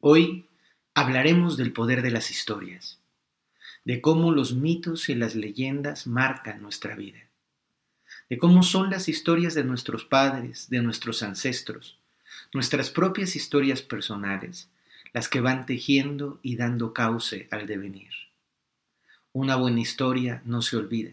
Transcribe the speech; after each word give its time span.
Hoy 0.00 0.46
hablaremos 0.94 1.56
del 1.56 1.72
poder 1.72 2.02
de 2.02 2.12
las 2.12 2.30
historias, 2.30 3.00
de 3.84 4.00
cómo 4.00 4.30
los 4.30 4.54
mitos 4.54 5.08
y 5.08 5.16
las 5.16 5.34
leyendas 5.34 6.06
marcan 6.06 6.62
nuestra 6.62 6.94
vida, 6.94 7.18
de 8.30 8.38
cómo 8.38 8.62
son 8.62 8.90
las 8.90 9.08
historias 9.08 9.54
de 9.54 9.64
nuestros 9.64 10.04
padres, 10.04 10.70
de 10.70 10.82
nuestros 10.82 11.24
ancestros, 11.24 11.98
nuestras 12.54 12.90
propias 12.90 13.34
historias 13.34 13.82
personales, 13.82 14.68
las 15.12 15.28
que 15.28 15.40
van 15.40 15.66
tejiendo 15.66 16.38
y 16.44 16.54
dando 16.54 16.92
cauce 16.92 17.48
al 17.50 17.66
devenir. 17.66 18.12
Una 19.32 19.56
buena 19.56 19.80
historia 19.80 20.42
no 20.44 20.62
se 20.62 20.76
olvida, 20.76 21.10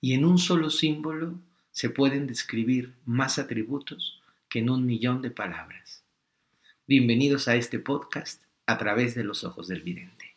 y 0.00 0.14
en 0.14 0.24
un 0.24 0.38
solo 0.38 0.70
símbolo 0.70 1.38
se 1.70 1.88
pueden 1.88 2.26
describir 2.26 2.94
más 3.06 3.38
atributos 3.38 4.20
que 4.48 4.58
en 4.58 4.70
un 4.70 4.86
millón 4.86 5.22
de 5.22 5.30
palabras. 5.30 6.01
Bienvenidos 6.84 7.46
a 7.46 7.54
este 7.54 7.78
podcast 7.78 8.42
a 8.66 8.76
través 8.76 9.14
de 9.14 9.22
los 9.22 9.44
ojos 9.44 9.68
del 9.68 9.82
vidente. 9.82 10.36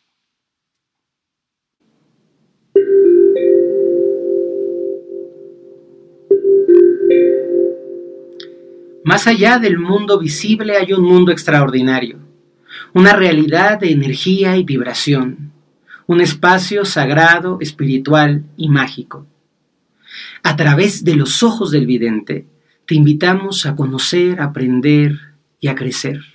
Más 9.04 9.26
allá 9.26 9.58
del 9.58 9.80
mundo 9.80 10.20
visible 10.20 10.78
hay 10.78 10.94
un 10.94 11.02
mundo 11.02 11.32
extraordinario, 11.32 12.20
una 12.94 13.14
realidad 13.14 13.80
de 13.80 13.90
energía 13.90 14.56
y 14.56 14.64
vibración, 14.64 15.52
un 16.06 16.22
espacio 16.22 16.86
sagrado, 16.86 17.58
espiritual 17.60 18.46
y 18.56 18.70
mágico. 18.70 19.26
A 20.44 20.56
través 20.56 21.04
de 21.04 21.16
los 21.16 21.42
ojos 21.42 21.72
del 21.72 21.88
vidente, 21.88 22.46
te 22.86 22.94
invitamos 22.94 23.66
a 23.66 23.76
conocer, 23.76 24.40
aprender 24.40 25.18
y 25.60 25.70
a 25.70 25.74
crecer 25.74 26.35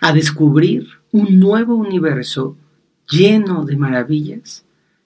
a 0.00 0.12
descubrir 0.12 0.88
un 1.10 1.38
nuevo 1.38 1.74
universo 1.74 2.56
lleno 3.08 3.64
de 3.64 3.76
maravillas 3.76 4.64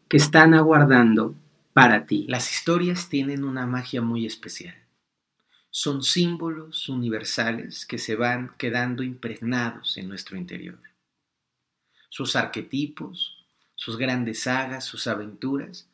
que 0.08 0.16
están 0.16 0.54
aguardando 0.54 1.34
para 1.72 2.06
ti. 2.06 2.26
Las 2.28 2.52
historias 2.52 3.08
tienen 3.08 3.44
una 3.44 3.66
magia 3.66 4.00
muy 4.00 4.26
especial. 4.26 4.76
Son 5.70 6.02
símbolos 6.02 6.88
universales 6.88 7.84
que 7.84 7.98
se 7.98 8.16
van 8.16 8.54
quedando 8.56 9.02
impregnados 9.02 9.98
en 9.98 10.08
nuestro 10.08 10.36
interior. 10.36 10.78
Sus 12.08 12.34
arquetipos, 12.34 13.44
sus 13.74 13.98
grandes 13.98 14.40
sagas, 14.40 14.84
sus 14.84 15.06
aventuras, 15.06 15.88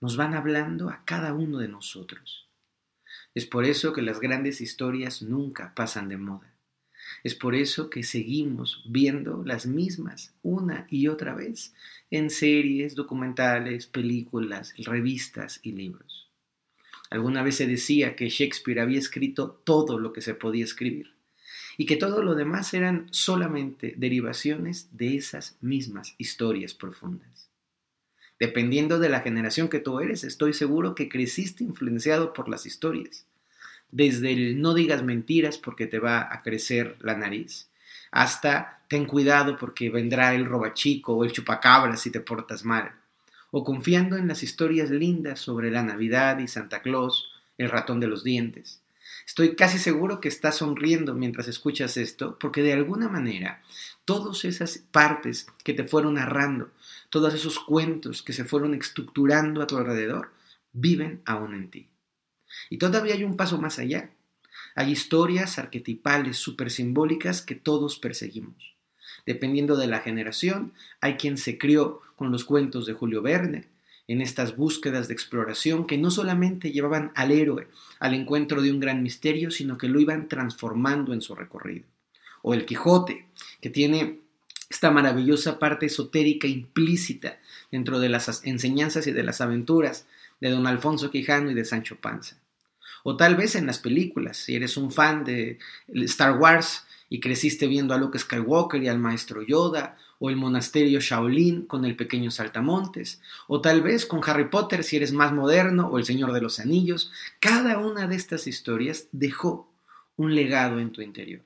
nos 0.00 0.16
van 0.16 0.34
hablando 0.34 0.88
a 0.88 1.04
cada 1.04 1.34
uno 1.34 1.58
de 1.58 1.68
nosotros. 1.68 2.48
Es 3.34 3.46
por 3.46 3.64
eso 3.64 3.92
que 3.92 4.02
las 4.02 4.18
grandes 4.18 4.60
historias 4.60 5.22
nunca 5.22 5.74
pasan 5.74 6.08
de 6.08 6.16
moda. 6.16 6.49
Es 7.22 7.34
por 7.34 7.54
eso 7.54 7.90
que 7.90 8.02
seguimos 8.02 8.82
viendo 8.88 9.42
las 9.44 9.66
mismas 9.66 10.32
una 10.42 10.86
y 10.90 11.08
otra 11.08 11.34
vez 11.34 11.74
en 12.10 12.30
series, 12.30 12.94
documentales, 12.94 13.86
películas, 13.86 14.72
revistas 14.78 15.60
y 15.62 15.72
libros. 15.72 16.28
Alguna 17.10 17.42
vez 17.42 17.56
se 17.56 17.66
decía 17.66 18.16
que 18.16 18.28
Shakespeare 18.28 18.80
había 18.80 18.98
escrito 18.98 19.60
todo 19.64 19.98
lo 19.98 20.12
que 20.12 20.22
se 20.22 20.34
podía 20.34 20.64
escribir 20.64 21.12
y 21.76 21.86
que 21.86 21.96
todo 21.96 22.22
lo 22.22 22.34
demás 22.34 22.72
eran 22.72 23.08
solamente 23.10 23.94
derivaciones 23.96 24.88
de 24.92 25.16
esas 25.16 25.56
mismas 25.60 26.14
historias 26.18 26.72
profundas. 26.72 27.50
Dependiendo 28.38 28.98
de 28.98 29.10
la 29.10 29.20
generación 29.20 29.68
que 29.68 29.80
tú 29.80 30.00
eres, 30.00 30.24
estoy 30.24 30.54
seguro 30.54 30.94
que 30.94 31.10
creciste 31.10 31.64
influenciado 31.64 32.32
por 32.32 32.48
las 32.48 32.64
historias 32.64 33.26
desde 33.92 34.32
el 34.32 34.60
no 34.60 34.74
digas 34.74 35.02
mentiras 35.02 35.58
porque 35.58 35.86
te 35.86 35.98
va 35.98 36.28
a 36.32 36.42
crecer 36.42 36.96
la 37.00 37.14
nariz, 37.14 37.68
hasta 38.10 38.82
ten 38.88 39.06
cuidado 39.06 39.56
porque 39.56 39.90
vendrá 39.90 40.34
el 40.34 40.46
robachico 40.46 41.14
o 41.14 41.24
el 41.24 41.32
chupacabras 41.32 42.00
si 42.00 42.10
te 42.10 42.20
portas 42.20 42.64
mal, 42.64 42.92
o 43.50 43.64
confiando 43.64 44.16
en 44.16 44.28
las 44.28 44.42
historias 44.42 44.90
lindas 44.90 45.40
sobre 45.40 45.70
la 45.70 45.82
Navidad 45.82 46.38
y 46.38 46.48
Santa 46.48 46.82
Claus, 46.82 47.30
el 47.58 47.70
ratón 47.70 48.00
de 48.00 48.08
los 48.08 48.24
dientes. 48.24 48.80
Estoy 49.26 49.54
casi 49.54 49.78
seguro 49.78 50.20
que 50.20 50.28
estás 50.28 50.56
sonriendo 50.56 51.14
mientras 51.14 51.46
escuchas 51.46 51.96
esto, 51.96 52.36
porque 52.40 52.62
de 52.62 52.72
alguna 52.72 53.08
manera 53.08 53.62
todas 54.04 54.44
esas 54.44 54.78
partes 54.90 55.46
que 55.62 55.74
te 55.74 55.84
fueron 55.84 56.14
narrando, 56.14 56.70
todos 57.10 57.34
esos 57.34 57.60
cuentos 57.60 58.22
que 58.22 58.32
se 58.32 58.44
fueron 58.44 58.74
estructurando 58.74 59.62
a 59.62 59.66
tu 59.66 59.76
alrededor, 59.76 60.32
viven 60.72 61.22
aún 61.26 61.54
en 61.54 61.70
ti. 61.70 61.89
Y 62.68 62.78
todavía 62.78 63.14
hay 63.14 63.24
un 63.24 63.36
paso 63.36 63.58
más 63.58 63.78
allá. 63.78 64.10
Hay 64.74 64.92
historias 64.92 65.58
arquetipales 65.58 66.36
súper 66.36 66.70
simbólicas 66.70 67.42
que 67.42 67.54
todos 67.54 67.98
perseguimos. 67.98 68.74
Dependiendo 69.26 69.76
de 69.76 69.86
la 69.86 70.00
generación, 70.00 70.72
hay 71.00 71.14
quien 71.14 71.36
se 71.36 71.58
crió 71.58 72.00
con 72.16 72.30
los 72.30 72.44
cuentos 72.44 72.86
de 72.86 72.92
Julio 72.92 73.22
Verne, 73.22 73.68
en 74.10 74.20
estas 74.20 74.56
búsquedas 74.56 75.06
de 75.06 75.14
exploración 75.14 75.86
que 75.86 75.96
no 75.96 76.10
solamente 76.10 76.72
llevaban 76.72 77.12
al 77.14 77.30
héroe 77.30 77.68
al 78.00 78.14
encuentro 78.14 78.60
de 78.60 78.72
un 78.72 78.80
gran 78.80 79.04
misterio, 79.04 79.52
sino 79.52 79.78
que 79.78 79.88
lo 79.88 80.00
iban 80.00 80.26
transformando 80.26 81.12
en 81.12 81.20
su 81.20 81.36
recorrido. 81.36 81.84
O 82.42 82.52
el 82.52 82.64
Quijote, 82.64 83.26
que 83.60 83.70
tiene 83.70 84.18
esta 84.68 84.90
maravillosa 84.90 85.60
parte 85.60 85.86
esotérica 85.86 86.48
implícita 86.48 87.38
dentro 87.70 88.00
de 88.00 88.08
las 88.08 88.44
enseñanzas 88.44 89.06
y 89.06 89.12
de 89.12 89.22
las 89.22 89.40
aventuras 89.40 90.06
de 90.40 90.50
don 90.50 90.66
Alfonso 90.66 91.10
Quijano 91.10 91.50
y 91.50 91.54
de 91.54 91.64
Sancho 91.64 91.96
Panza. 91.96 92.36
O 93.02 93.16
tal 93.16 93.36
vez 93.36 93.54
en 93.54 93.66
las 93.66 93.78
películas, 93.78 94.36
si 94.36 94.56
eres 94.56 94.76
un 94.76 94.90
fan 94.90 95.24
de 95.24 95.58
Star 95.88 96.38
Wars 96.38 96.84
y 97.08 97.20
creciste 97.20 97.66
viendo 97.66 97.94
a 97.94 97.98
Luke 97.98 98.18
Skywalker 98.18 98.82
y 98.82 98.88
al 98.88 98.98
maestro 98.98 99.42
Yoda, 99.42 99.96
o 100.22 100.28
el 100.28 100.36
monasterio 100.36 101.00
Shaolin 101.00 101.66
con 101.66 101.86
el 101.86 101.96
pequeño 101.96 102.30
Saltamontes, 102.30 103.22
o 103.48 103.62
tal 103.62 103.80
vez 103.80 104.04
con 104.04 104.20
Harry 104.26 104.50
Potter 104.50 104.84
si 104.84 104.96
eres 104.96 105.12
más 105.12 105.32
moderno, 105.32 105.88
o 105.88 105.98
el 105.98 106.04
Señor 106.04 106.32
de 106.32 106.42
los 106.42 106.60
Anillos, 106.60 107.10
cada 107.40 107.78
una 107.78 108.06
de 108.06 108.16
estas 108.16 108.46
historias 108.46 109.08
dejó 109.12 109.72
un 110.16 110.34
legado 110.34 110.78
en 110.78 110.92
tu 110.92 111.00
interior. 111.00 111.40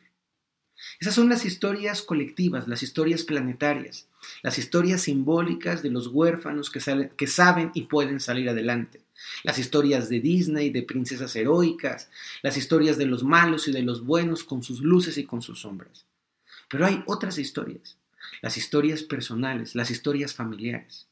Esas 1.00 1.15
son 1.15 1.28
las 1.28 1.45
historias 1.45 2.03
colectivas, 2.03 2.69
las 2.69 2.83
historias 2.83 3.25
planetarias, 3.25 4.06
las 4.43 4.59
historias 4.59 5.03
simbólicas 5.03 5.83
de 5.83 5.91
los 5.91 6.09
huérfanos 6.09 6.71
que, 6.71 7.27
saben 7.27 7.71
y 7.75 7.83
pueden 7.83 8.21
salir 8.21 8.49
adelante, 8.49 9.00
las 9.43 9.59
historias 9.59 10.09
de 10.09 10.21
Disney, 10.21 10.71
de 10.71 10.83
princesas 10.83 11.34
heroicas, 11.37 12.11
las 12.43 12.56
historias 12.56 12.97
de 12.97 13.06
los 13.06 13.23
malos 13.25 13.69
y 13.69 13.73
de 13.73 13.83
los 13.83 14.05
buenos 14.05 14.44
con 14.44 14.62
sus 14.62 14.81
luces 14.81 15.19
y 15.19 15.25
con 15.25 15.43
sus 15.43 15.61
sombras. 15.61 16.06
Pero 16.69 16.87
hay 16.87 17.03
otras 17.06 17.39
historias, 17.39 17.97
las 18.43 18.56
historias 18.56 19.03
personales, 19.03 19.75
las 19.75 19.91
historias 19.91 20.34
familiares. 20.34 21.06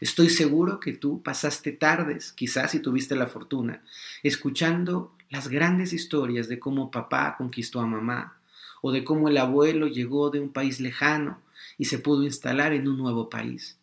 Estoy 0.00 0.28
seguro 0.28 0.80
que 0.80 0.92
tú 0.92 1.22
pasaste 1.22 1.72
tardes, 1.72 2.32
quizás 2.32 2.72
si 2.72 2.80
tuviste 2.80 3.14
la 3.14 3.26
fortuna, 3.26 3.82
escuchando 4.22 5.14
las 5.30 5.48
grandes 5.48 5.92
historias 5.92 6.48
de 6.48 6.58
cómo 6.58 6.90
papá 6.90 7.36
conquistó 7.36 7.80
a 7.80 7.86
mamá, 7.86 8.37
o 8.82 8.92
de 8.92 9.04
cómo 9.04 9.28
el 9.28 9.38
abuelo 9.38 9.86
llegó 9.86 10.30
de 10.30 10.40
un 10.40 10.52
país 10.52 10.80
lejano 10.80 11.40
y 11.76 11.86
se 11.86 11.98
pudo 11.98 12.24
instalar 12.24 12.72
en 12.72 12.88
un 12.88 12.98
nuevo 12.98 13.30
país. 13.30 13.78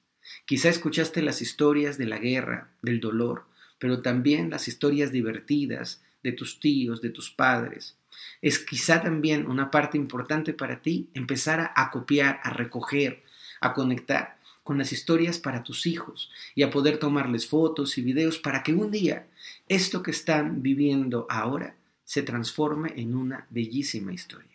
Quizá 0.45 0.69
escuchaste 0.69 1.21
las 1.21 1.41
historias 1.41 1.97
de 1.97 2.05
la 2.05 2.17
guerra, 2.17 2.69
del 2.81 2.99
dolor, 2.99 3.45
pero 3.79 4.01
también 4.01 4.49
las 4.49 4.67
historias 4.67 5.11
divertidas 5.11 6.01
de 6.23 6.31
tus 6.31 6.59
tíos, 6.59 7.01
de 7.01 7.09
tus 7.09 7.29
padres. 7.29 7.95
Es 8.41 8.59
quizá 8.59 9.01
también 9.01 9.47
una 9.47 9.69
parte 9.69 9.97
importante 9.97 10.53
para 10.53 10.81
ti 10.81 11.09
empezar 11.13 11.71
a, 11.75 11.91
copiar, 11.91 12.39
a 12.43 12.49
recoger, 12.49 13.23
a 13.61 13.73
conectar 13.73 14.39
con 14.63 14.77
las 14.79 14.91
historias 14.91 15.37
para 15.37 15.63
tus 15.63 15.85
hijos 15.85 16.31
y 16.55 16.63
a 16.63 16.71
poder 16.71 16.97
tomarles 16.97 17.47
fotos 17.47 17.97
y 17.99 18.01
videos 18.01 18.39
para 18.39 18.63
que 18.63 18.73
un 18.73 18.89
día 18.89 19.27
esto 19.69 20.01
que 20.01 20.11
están 20.11 20.63
viviendo 20.63 21.27
ahora 21.29 21.75
se 22.03 22.23
transforme 22.23 22.93
en 22.95 23.15
una 23.15 23.45
bellísima 23.51 24.11
historia 24.11 24.54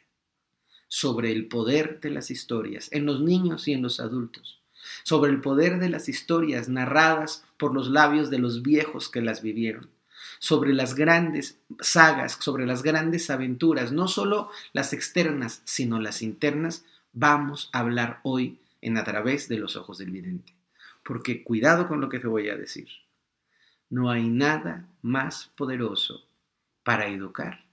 sobre 0.92 1.30
el 1.30 1.46
poder 1.46 2.00
de 2.00 2.10
las 2.10 2.32
historias 2.32 2.88
en 2.90 3.06
los 3.06 3.20
niños 3.20 3.68
y 3.68 3.72
en 3.72 3.80
los 3.80 4.00
adultos, 4.00 4.60
sobre 5.04 5.30
el 5.30 5.40
poder 5.40 5.78
de 5.78 5.88
las 5.88 6.08
historias 6.08 6.68
narradas 6.68 7.44
por 7.56 7.72
los 7.72 7.88
labios 7.88 8.28
de 8.28 8.40
los 8.40 8.62
viejos 8.62 9.08
que 9.08 9.20
las 9.20 9.40
vivieron, 9.40 9.88
sobre 10.40 10.74
las 10.74 10.96
grandes 10.96 11.60
sagas, 11.80 12.38
sobre 12.40 12.66
las 12.66 12.82
grandes 12.82 13.30
aventuras, 13.30 13.92
no 13.92 14.08
solo 14.08 14.50
las 14.72 14.92
externas, 14.92 15.62
sino 15.64 16.00
las 16.00 16.22
internas, 16.22 16.84
vamos 17.12 17.70
a 17.72 17.78
hablar 17.78 18.18
hoy 18.24 18.58
en 18.82 18.96
a 18.96 19.04
través 19.04 19.48
de 19.48 19.58
los 19.58 19.76
ojos 19.76 19.98
del 19.98 20.10
vidente. 20.10 20.54
Porque 21.04 21.44
cuidado 21.44 21.86
con 21.86 22.00
lo 22.00 22.08
que 22.08 22.18
te 22.18 22.26
voy 22.26 22.48
a 22.48 22.56
decir. 22.56 22.88
No 23.90 24.10
hay 24.10 24.28
nada 24.28 24.88
más 25.02 25.52
poderoso 25.56 26.24
para 26.82 27.06
educar 27.06 27.64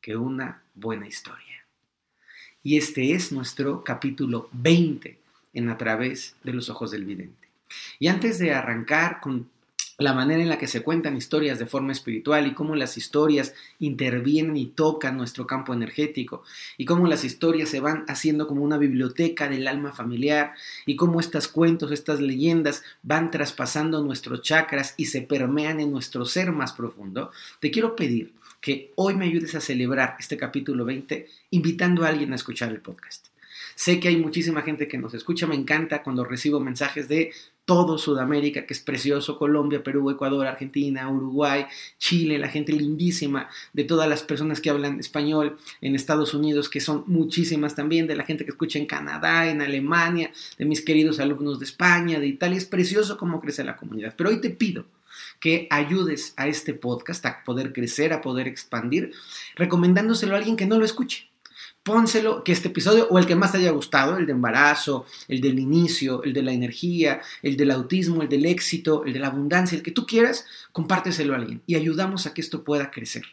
que 0.00 0.16
una 0.16 0.62
buena 0.74 1.06
historia. 1.06 1.51
Y 2.64 2.76
este 2.76 3.12
es 3.12 3.32
nuestro 3.32 3.82
capítulo 3.82 4.48
20 4.52 5.18
en 5.54 5.68
A 5.68 5.76
través 5.76 6.36
de 6.44 6.52
los 6.52 6.70
ojos 6.70 6.92
del 6.92 7.04
vidente. 7.04 7.48
Y 7.98 8.06
antes 8.06 8.38
de 8.38 8.52
arrancar 8.52 9.20
con 9.20 9.48
la 9.98 10.14
manera 10.14 10.42
en 10.42 10.48
la 10.48 10.58
que 10.58 10.68
se 10.68 10.82
cuentan 10.82 11.16
historias 11.16 11.58
de 11.58 11.66
forma 11.66 11.92
espiritual 11.92 12.46
y 12.46 12.54
cómo 12.54 12.76
las 12.76 12.96
historias 12.96 13.54
intervienen 13.78 14.56
y 14.56 14.66
tocan 14.66 15.16
nuestro 15.16 15.46
campo 15.46 15.74
energético 15.74 16.44
y 16.78 16.84
cómo 16.84 17.06
las 17.06 17.24
historias 17.24 17.68
se 17.68 17.80
van 17.80 18.04
haciendo 18.08 18.46
como 18.46 18.62
una 18.62 18.78
biblioteca 18.78 19.48
del 19.48 19.68
alma 19.68 19.92
familiar 19.92 20.54
y 20.86 20.96
cómo 20.96 21.20
estos 21.20 21.48
cuentos, 21.48 21.92
estas 21.92 22.20
leyendas 22.20 22.82
van 23.02 23.30
traspasando 23.30 24.02
nuestros 24.02 24.42
chakras 24.42 24.94
y 24.96 25.06
se 25.06 25.22
permean 25.22 25.80
en 25.80 25.90
nuestro 25.90 26.24
ser 26.24 26.52
más 26.52 26.72
profundo, 26.72 27.30
te 27.60 27.70
quiero 27.70 27.94
pedir 27.96 28.32
que 28.62 28.92
hoy 28.94 29.14
me 29.14 29.26
ayudes 29.26 29.54
a 29.56 29.60
celebrar 29.60 30.16
este 30.18 30.38
capítulo 30.38 30.84
20 30.86 31.26
invitando 31.50 32.04
a 32.04 32.08
alguien 32.08 32.32
a 32.32 32.36
escuchar 32.36 32.70
el 32.70 32.80
podcast. 32.80 33.26
Sé 33.74 33.98
que 33.98 34.08
hay 34.08 34.16
muchísima 34.16 34.62
gente 34.62 34.86
que 34.86 34.98
nos 34.98 35.14
escucha, 35.14 35.46
me 35.46 35.56
encanta 35.56 36.02
cuando 36.02 36.24
recibo 36.24 36.60
mensajes 36.60 37.08
de 37.08 37.32
todo 37.64 37.98
Sudamérica, 37.98 38.66
que 38.66 38.74
es 38.74 38.80
precioso, 38.80 39.38
Colombia, 39.38 39.82
Perú, 39.82 40.10
Ecuador, 40.10 40.46
Argentina, 40.46 41.08
Uruguay, 41.10 41.66
Chile, 41.98 42.38
la 42.38 42.48
gente 42.48 42.72
lindísima, 42.72 43.48
de 43.72 43.84
todas 43.84 44.08
las 44.08 44.22
personas 44.22 44.60
que 44.60 44.70
hablan 44.70 45.00
español 45.00 45.58
en 45.80 45.94
Estados 45.94 46.34
Unidos, 46.34 46.68
que 46.68 46.80
son 46.80 47.04
muchísimas 47.06 47.74
también, 47.74 48.06
de 48.06 48.16
la 48.16 48.24
gente 48.24 48.44
que 48.44 48.50
escucha 48.50 48.78
en 48.78 48.86
Canadá, 48.86 49.48
en 49.48 49.62
Alemania, 49.62 50.30
de 50.58 50.64
mis 50.64 50.82
queridos 50.82 51.18
alumnos 51.18 51.58
de 51.58 51.64
España, 51.64 52.20
de 52.20 52.26
Italia, 52.26 52.58
es 52.58 52.66
precioso 52.66 53.16
cómo 53.16 53.40
crece 53.40 53.64
la 53.64 53.76
comunidad. 53.76 54.14
Pero 54.16 54.30
hoy 54.30 54.40
te 54.40 54.50
pido 54.50 54.84
que 55.42 55.66
ayudes 55.70 56.34
a 56.36 56.46
este 56.46 56.72
podcast 56.72 57.26
a 57.26 57.42
poder 57.44 57.72
crecer, 57.72 58.12
a 58.12 58.22
poder 58.22 58.46
expandir, 58.46 59.12
recomendándoselo 59.56 60.34
a 60.34 60.38
alguien 60.38 60.56
que 60.56 60.66
no 60.66 60.78
lo 60.78 60.84
escuche 60.84 61.28
pónselo, 61.82 62.44
que 62.44 62.52
este 62.52 62.68
episodio 62.68 63.08
o 63.10 63.18
el 63.18 63.26
que 63.26 63.34
más 63.34 63.52
te 63.52 63.58
haya 63.58 63.72
gustado, 63.72 64.16
el 64.16 64.26
de 64.26 64.32
embarazo, 64.32 65.04
el 65.28 65.40
del 65.40 65.58
inicio, 65.58 66.22
el 66.22 66.32
de 66.32 66.42
la 66.42 66.52
energía, 66.52 67.20
el 67.42 67.56
del 67.56 67.72
autismo, 67.72 68.22
el 68.22 68.28
del 68.28 68.46
éxito, 68.46 69.04
el 69.04 69.12
de 69.12 69.18
la 69.18 69.28
abundancia, 69.28 69.76
el 69.76 69.82
que 69.82 69.90
tú 69.90 70.06
quieras, 70.06 70.46
compárteselo 70.70 71.34
a 71.34 71.38
alguien 71.38 71.60
y 71.66 71.74
ayudamos 71.74 72.26
a 72.26 72.34
que 72.34 72.40
esto 72.40 72.62
pueda 72.62 72.90
crecer. 72.90 73.24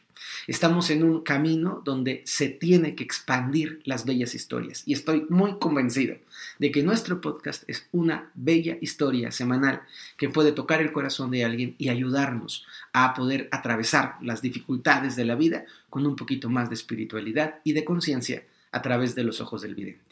Estamos 0.50 0.90
en 0.90 1.04
un 1.04 1.22
camino 1.22 1.84
donde 1.86 2.24
se 2.26 2.50
tiene 2.50 2.96
que 2.96 3.04
expandir 3.04 3.82
las 3.84 4.04
bellas 4.04 4.34
historias 4.34 4.82
y 4.88 4.94
estoy 4.94 5.28
muy 5.30 5.60
convencido 5.60 6.16
de 6.58 6.72
que 6.72 6.82
nuestro 6.82 7.22
podcast 7.22 7.70
es 7.70 7.88
una 7.92 8.32
bella 8.34 8.76
historia 8.82 9.30
semanal 9.32 9.84
que 10.18 10.28
puede 10.28 10.52
tocar 10.52 10.82
el 10.82 10.92
corazón 10.92 11.30
de 11.30 11.46
alguien 11.46 11.76
y 11.78 11.90
ayudarnos 11.90 12.66
a 12.94 13.14
poder 13.14 13.48
atravesar 13.52 14.16
las 14.24 14.42
dificultades 14.42 15.16
de 15.16 15.26
la 15.26 15.36
vida 15.36 15.66
con 15.88 16.08
un 16.08 16.16
poquito 16.16 16.50
más 16.50 16.68
de 16.70 16.76
espiritualidad 16.76 17.60
y 17.64 17.74
de 17.74 17.86
conciencia 17.86 18.44
a 18.72 18.82
través 18.82 19.14
de 19.14 19.26
los 19.26 19.42
ojos 19.42 19.62
del 19.62 19.76
vidente. 19.76 20.09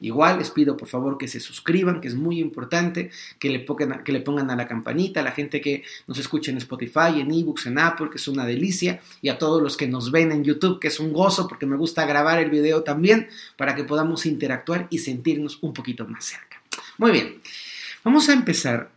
Igual 0.00 0.38
les 0.38 0.50
pido 0.50 0.76
por 0.76 0.88
favor 0.88 1.18
que 1.18 1.28
se 1.28 1.40
suscriban, 1.40 2.00
que 2.00 2.08
es 2.08 2.14
muy 2.14 2.38
importante, 2.40 3.10
que 3.38 3.50
le, 3.50 3.60
pongan, 3.60 4.50
a 4.50 4.56
la 4.56 4.68
campanita, 4.68 5.20
a 5.20 5.22
la 5.22 5.32
gente 5.32 5.60
que 5.60 5.84
nos 6.06 6.18
escucha 6.18 6.50
en 6.50 6.58
Spotify, 6.58 7.20
en 7.20 7.32
eBooks, 7.32 7.66
en 7.66 7.78
Apple, 7.78 8.08
que 8.10 8.18
es 8.18 8.28
una 8.28 8.44
delicia, 8.44 9.00
y 9.22 9.28
a 9.28 9.38
todos 9.38 9.62
los 9.62 9.76
que 9.76 9.88
nos 9.88 10.10
ven 10.10 10.32
en 10.32 10.44
YouTube, 10.44 10.80
que 10.80 10.88
es 10.88 11.00
un 11.00 11.12
gozo 11.12 11.48
porque 11.48 11.66
me 11.66 11.76
gusta 11.76 12.06
grabar 12.06 12.38
el 12.38 12.50
video 12.50 12.82
también, 12.82 13.28
para 13.56 13.74
que 13.74 13.84
podamos 13.84 14.26
interactuar 14.26 14.86
y 14.90 14.98
sentirnos 14.98 15.58
un 15.62 15.72
poquito 15.72 16.06
más 16.06 16.24
cerca. 16.24 16.62
Muy 16.98 17.12
bien, 17.12 17.40
vamos 18.04 18.28
a 18.28 18.32
empezar 18.32 18.92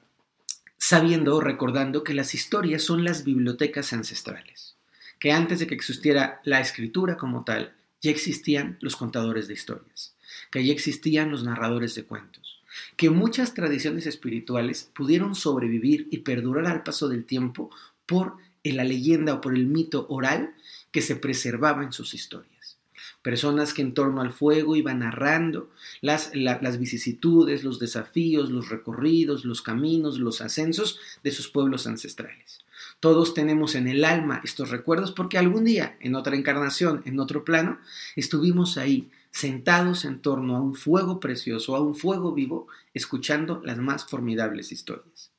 sabiendo 0.77 1.36
o 1.36 1.42
recordando 1.42 2.04
que 2.04 2.13
las 2.13 2.33
historias 2.33 2.83
son 2.83 3.04
las 3.04 3.24
bibliotecas 3.24 3.94
ancestrales, 3.94 4.75
que 5.19 5.31
antes 5.31 5.60
de 5.60 5.68
que 5.68 5.75
existiera 5.75 6.42
la 6.44 6.62
escritura 6.62 7.18
como 7.18 7.44
tal, 7.44 7.75
ya 8.01 8.12
existían 8.12 8.77
los 8.80 8.95
contadores 8.95 9.48
de 9.50 9.54
historias 9.56 10.16
que 10.52 10.60
allí 10.60 10.72
existían 10.72 11.31
los 11.31 11.44
narradores 11.44 11.96
de 11.96 12.04
cuentos, 12.04 12.62
que 12.98 13.10
muchas 13.10 13.54
tradiciones 13.54 14.06
espirituales 14.06 14.90
pudieron 14.96 15.36
sobrevivir 15.36 16.08
y 16.12 16.20
perdurar 16.20 16.68
al 16.68 16.84
paso 16.84 17.08
del 17.10 17.26
tiempo 17.26 17.70
por 18.06 18.38
la 18.64 18.84
leyenda 18.84 19.36
o 19.36 19.42
por 19.42 19.56
el 19.56 19.66
mito 19.68 20.06
oral 20.10 20.54
que 20.92 21.02
se 21.02 21.16
preservaba 21.16 21.84
en 21.84 21.92
sus 21.92 22.14
historias. 22.14 22.78
Personas 23.22 23.74
que 23.74 23.81
en 23.81 23.94
torno 23.94 24.22
al 24.22 24.31
fuego 24.31 24.76
iban 24.76 25.00
narrando 25.00 25.70
las, 26.02 26.31
las 26.34 26.80
vicisitudes, 26.80 27.64
los 27.64 27.80
desafíos, 27.80 28.50
los 28.50 28.70
recorridos, 28.70 29.44
los 29.46 29.62
caminos, 29.62 30.20
los 30.20 30.42
ascensos 30.42 31.00
de 31.24 31.31
sus 31.31 31.50
pueblos 31.50 31.86
ancestrales. 31.86 32.64
Todos 33.00 33.34
tenemos 33.34 33.76
en 33.76 33.88
el 33.88 34.06
alma 34.06 34.42
estos 34.44 34.70
recuerdos 34.70 35.12
porque 35.12 35.38
algún 35.38 35.66
día, 35.66 35.98
en 36.00 36.16
otra 36.16 36.36
encarnación, 36.36 37.02
en 37.06 37.20
otro 37.20 37.44
plano, 37.44 37.80
estuvimos 38.16 38.78
ahí 38.78 39.10
sentados 39.31 40.06
en 40.06 40.22
torno 40.22 40.56
a 40.56 40.62
un 40.62 40.76
fuego 40.76 41.20
precioso, 41.20 41.76
a 41.76 41.81
un 41.81 41.96
fuego 41.96 42.34
vivo, 42.34 42.68
escuchando 42.94 43.62
las 43.64 43.78
más 43.78 44.06
formidables 44.06 44.72
historias. 44.72 45.31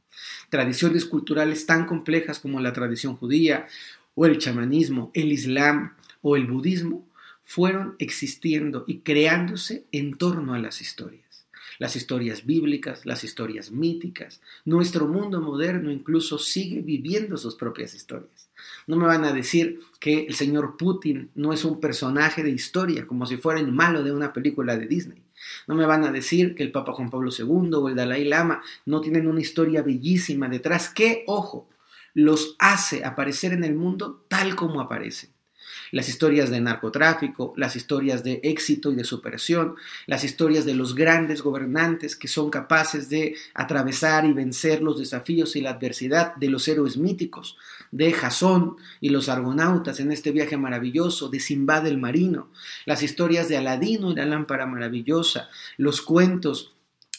Tradiciones 0.48 1.04
culturales 1.04 1.66
tan 1.66 1.86
complejas 1.86 2.38
como 2.38 2.60
la 2.60 2.72
tradición 2.72 3.16
judía 3.16 3.66
o 4.14 4.26
el 4.26 4.38
chamanismo, 4.38 5.10
el 5.14 5.32
islam 5.32 5.94
o 6.22 6.36
el 6.36 6.46
budismo 6.46 7.08
fueron 7.42 7.96
existiendo 7.98 8.84
y 8.86 8.98
creándose 8.98 9.86
en 9.92 10.16
torno 10.16 10.54
a 10.54 10.58
las 10.58 10.80
historias 10.80 11.29
las 11.80 11.96
historias 11.96 12.44
bíblicas, 12.44 13.06
las 13.06 13.24
historias 13.24 13.72
míticas. 13.72 14.42
Nuestro 14.66 15.08
mundo 15.08 15.40
moderno 15.40 15.90
incluso 15.90 16.38
sigue 16.38 16.82
viviendo 16.82 17.38
sus 17.38 17.54
propias 17.54 17.94
historias. 17.94 18.50
No 18.86 18.96
me 18.96 19.06
van 19.06 19.24
a 19.24 19.32
decir 19.32 19.80
que 19.98 20.26
el 20.26 20.34
señor 20.34 20.76
Putin 20.76 21.30
no 21.34 21.54
es 21.54 21.64
un 21.64 21.80
personaje 21.80 22.42
de 22.42 22.50
historia, 22.50 23.06
como 23.06 23.24
si 23.24 23.38
fuera 23.38 23.60
el 23.60 23.72
malo 23.72 24.04
de 24.04 24.12
una 24.12 24.34
película 24.34 24.76
de 24.76 24.86
Disney. 24.86 25.22
No 25.66 25.74
me 25.74 25.86
van 25.86 26.04
a 26.04 26.12
decir 26.12 26.54
que 26.54 26.62
el 26.62 26.70
Papa 26.70 26.92
Juan 26.92 27.08
Pablo 27.08 27.30
II 27.36 27.70
o 27.72 27.88
el 27.88 27.96
Dalai 27.96 28.26
Lama 28.26 28.62
no 28.84 29.00
tienen 29.00 29.26
una 29.26 29.40
historia 29.40 29.80
bellísima 29.80 30.50
detrás 30.50 30.90
que, 30.90 31.24
ojo, 31.26 31.66
los 32.12 32.56
hace 32.58 33.06
aparecer 33.06 33.54
en 33.54 33.64
el 33.64 33.74
mundo 33.74 34.26
tal 34.28 34.54
como 34.54 34.82
aparecen 34.82 35.30
las 35.92 36.08
historias 36.08 36.50
de 36.50 36.60
narcotráfico, 36.60 37.52
las 37.56 37.76
historias 37.76 38.22
de 38.24 38.40
éxito 38.42 38.92
y 38.92 38.96
de 38.96 39.04
superación, 39.04 39.74
las 40.06 40.24
historias 40.24 40.64
de 40.64 40.74
los 40.74 40.94
grandes 40.94 41.42
gobernantes 41.42 42.16
que 42.16 42.28
son 42.28 42.50
capaces 42.50 43.08
de 43.08 43.36
atravesar 43.54 44.24
y 44.24 44.32
vencer 44.32 44.82
los 44.82 44.98
desafíos 44.98 45.56
y 45.56 45.60
la 45.60 45.70
adversidad 45.70 46.34
de 46.36 46.48
los 46.48 46.66
héroes 46.68 46.96
míticos, 46.96 47.56
de 47.90 48.12
Jasón 48.12 48.76
y 49.00 49.08
los 49.08 49.28
argonautas 49.28 50.00
en 50.00 50.12
este 50.12 50.30
viaje 50.30 50.56
maravilloso, 50.56 51.28
de 51.28 51.40
Simbad 51.40 51.86
el 51.86 51.98
marino, 51.98 52.48
las 52.86 53.02
historias 53.02 53.48
de 53.48 53.56
Aladino 53.56 54.12
y 54.12 54.14
la 54.14 54.26
lámpara 54.26 54.66
maravillosa, 54.66 55.48
los 55.76 56.02
cuentos 56.02 56.72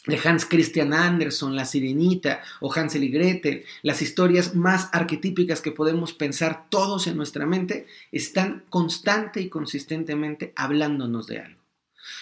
de 0.05 0.19
Hans 0.23 0.45
Christian 0.45 0.93
Andersen, 0.93 1.55
La 1.55 1.65
Sirenita 1.65 2.41
o 2.59 2.73
Hansel 2.73 3.03
y 3.03 3.09
Gretel, 3.09 3.65
las 3.83 4.01
historias 4.01 4.55
más 4.55 4.89
arquetípicas 4.91 5.61
que 5.61 5.71
podemos 5.71 6.13
pensar 6.13 6.65
todos 6.69 7.07
en 7.07 7.17
nuestra 7.17 7.45
mente, 7.45 7.87
están 8.11 8.63
constante 8.69 9.41
y 9.41 9.49
consistentemente 9.49 10.53
hablándonos 10.55 11.27
de 11.27 11.39
algo. 11.39 11.61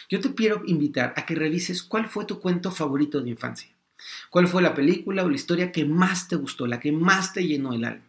Yo 0.09 0.19
te 0.19 0.33
quiero 0.33 0.63
invitar 0.65 1.13
a 1.15 1.25
que 1.25 1.35
revises 1.35 1.83
cuál 1.83 2.07
fue 2.07 2.25
tu 2.25 2.39
cuento 2.39 2.71
favorito 2.71 3.21
de 3.21 3.29
infancia. 3.29 3.69
¿Cuál 4.29 4.47
fue 4.47 4.61
la 4.61 4.73
película 4.73 5.23
o 5.23 5.29
la 5.29 5.35
historia 5.35 5.71
que 5.71 5.85
más 5.85 6.27
te 6.27 6.35
gustó, 6.35 6.67
la 6.67 6.79
que 6.79 6.91
más 6.91 7.33
te 7.33 7.45
llenó 7.45 7.73
el 7.73 7.85
alma? 7.85 8.05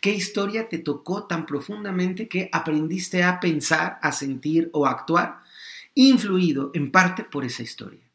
¿Qué 0.00 0.12
historia 0.12 0.68
te 0.68 0.78
tocó 0.78 1.24
tan 1.24 1.44
profundamente 1.44 2.28
que 2.28 2.48
aprendiste 2.52 3.22
a 3.22 3.38
pensar, 3.38 3.98
a 4.02 4.12
sentir 4.12 4.70
o 4.72 4.86
a 4.86 4.90
actuar, 4.90 5.40
influido 5.94 6.70
en 6.74 6.90
parte 6.90 7.24
por 7.24 7.44
esa 7.44 7.62
historia? 7.62 8.07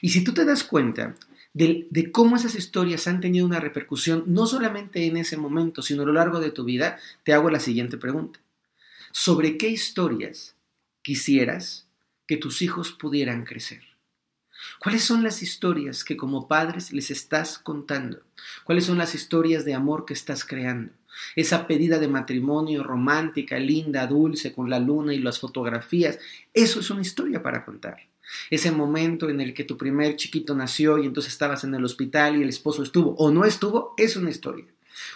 Y 0.00 0.10
si 0.10 0.24
tú 0.24 0.32
te 0.32 0.44
das 0.44 0.64
cuenta 0.64 1.14
de, 1.52 2.10
cómo 2.12 2.36
esas 2.36 2.54
historias 2.54 3.06
han 3.06 3.20
tenido 3.20 3.46
una 3.46 3.60
repercusión, 3.60 4.24
no 4.26 4.46
solamente 4.46 5.06
en 5.06 5.16
ese 5.16 5.36
momento, 5.36 5.82
sino 5.82 6.02
a 6.02 6.06
lo 6.06 6.12
largo 6.12 6.40
de 6.40 6.50
tu 6.50 6.64
vida, 6.64 6.98
te 7.24 7.32
hago 7.32 7.50
la 7.50 7.60
siguiente 7.60 7.98
pregunta. 7.98 8.40
¿Sobre 9.12 9.56
qué 9.56 9.68
historias 9.68 10.54
quisieras 11.02 11.86
que 12.26 12.36
tus 12.36 12.62
hijos 12.62 12.92
pudieran 12.92 13.44
crecer? 13.44 13.82
¿Cuáles 14.78 15.04
son 15.04 15.22
las 15.22 15.42
historias 15.42 16.04
que 16.04 16.16
como 16.16 16.46
padres 16.46 16.92
les 16.92 17.10
estás 17.10 17.58
contando? 17.58 18.22
¿Cuáles 18.64 18.84
son 18.84 18.98
las 18.98 19.14
historias 19.14 19.64
de 19.64 19.74
amor 19.74 20.04
que 20.04 20.14
estás 20.14 20.44
creando? 20.44 20.92
Esa 21.34 21.66
pedida 21.66 21.98
de 21.98 22.08
matrimonio 22.08 22.82
romántica, 22.84 23.58
linda, 23.58 24.06
dulce, 24.06 24.52
con 24.52 24.70
la 24.70 24.78
luna 24.78 25.12
y 25.12 25.18
las 25.18 25.40
fotografías, 25.40 26.18
eso 26.54 26.80
es 26.80 26.90
una 26.90 27.02
historia 27.02 27.42
para 27.42 27.64
contar. 27.64 27.98
Ese 28.50 28.70
momento 28.70 29.28
en 29.28 29.40
el 29.40 29.54
que 29.54 29.64
tu 29.64 29.76
primer 29.76 30.16
chiquito 30.16 30.54
nació 30.54 30.98
y 30.98 31.06
entonces 31.06 31.32
estabas 31.32 31.64
en 31.64 31.74
el 31.74 31.84
hospital 31.84 32.36
y 32.36 32.42
el 32.42 32.48
esposo 32.48 32.82
estuvo 32.82 33.14
o 33.16 33.30
no 33.30 33.44
estuvo, 33.44 33.94
es 33.96 34.16
una 34.16 34.30
historia. 34.30 34.66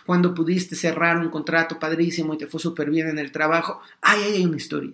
Cuando 0.06 0.34
pudiste 0.34 0.76
cerrar 0.76 1.18
un 1.18 1.30
contrato 1.30 1.78
padrísimo 1.78 2.34
y 2.34 2.38
te 2.38 2.46
fue 2.46 2.60
súper 2.60 2.90
bien 2.90 3.08
en 3.08 3.18
el 3.18 3.32
trabajo, 3.32 3.80
ahí 4.00 4.22
hay 4.22 4.44
una 4.44 4.56
historia. 4.56 4.92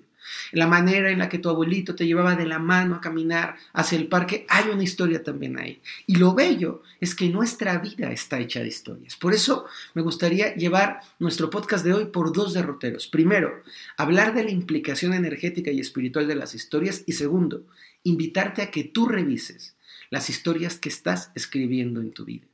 La 0.52 0.66
manera 0.66 1.10
en 1.10 1.18
la 1.18 1.28
que 1.28 1.38
tu 1.38 1.48
abuelito 1.48 1.94
te 1.94 2.06
llevaba 2.06 2.36
de 2.36 2.46
la 2.46 2.58
mano 2.58 2.96
a 2.96 3.00
caminar 3.00 3.56
hacia 3.72 3.98
el 3.98 4.08
parque, 4.08 4.46
hay 4.48 4.68
una 4.70 4.82
historia 4.82 5.22
también 5.22 5.58
ahí. 5.58 5.80
Y 6.06 6.16
lo 6.16 6.34
bello 6.34 6.82
es 7.00 7.14
que 7.14 7.28
nuestra 7.28 7.78
vida 7.78 8.10
está 8.12 8.38
hecha 8.38 8.60
de 8.60 8.68
historias. 8.68 9.16
Por 9.16 9.34
eso 9.34 9.66
me 9.94 10.02
gustaría 10.02 10.54
llevar 10.54 11.00
nuestro 11.18 11.50
podcast 11.50 11.84
de 11.84 11.94
hoy 11.94 12.06
por 12.06 12.32
dos 12.32 12.54
derroteros. 12.54 13.08
Primero, 13.08 13.62
hablar 13.96 14.34
de 14.34 14.44
la 14.44 14.50
implicación 14.50 15.14
energética 15.14 15.70
y 15.70 15.80
espiritual 15.80 16.26
de 16.26 16.34
las 16.34 16.54
historias. 16.54 17.02
Y 17.06 17.12
segundo, 17.12 17.64
invitarte 18.02 18.62
a 18.62 18.70
que 18.70 18.84
tú 18.84 19.06
revises 19.06 19.76
las 20.10 20.28
historias 20.28 20.78
que 20.78 20.88
estás 20.88 21.30
escribiendo 21.34 22.00
en 22.00 22.12
tu 22.12 22.24
vida. 22.24 22.46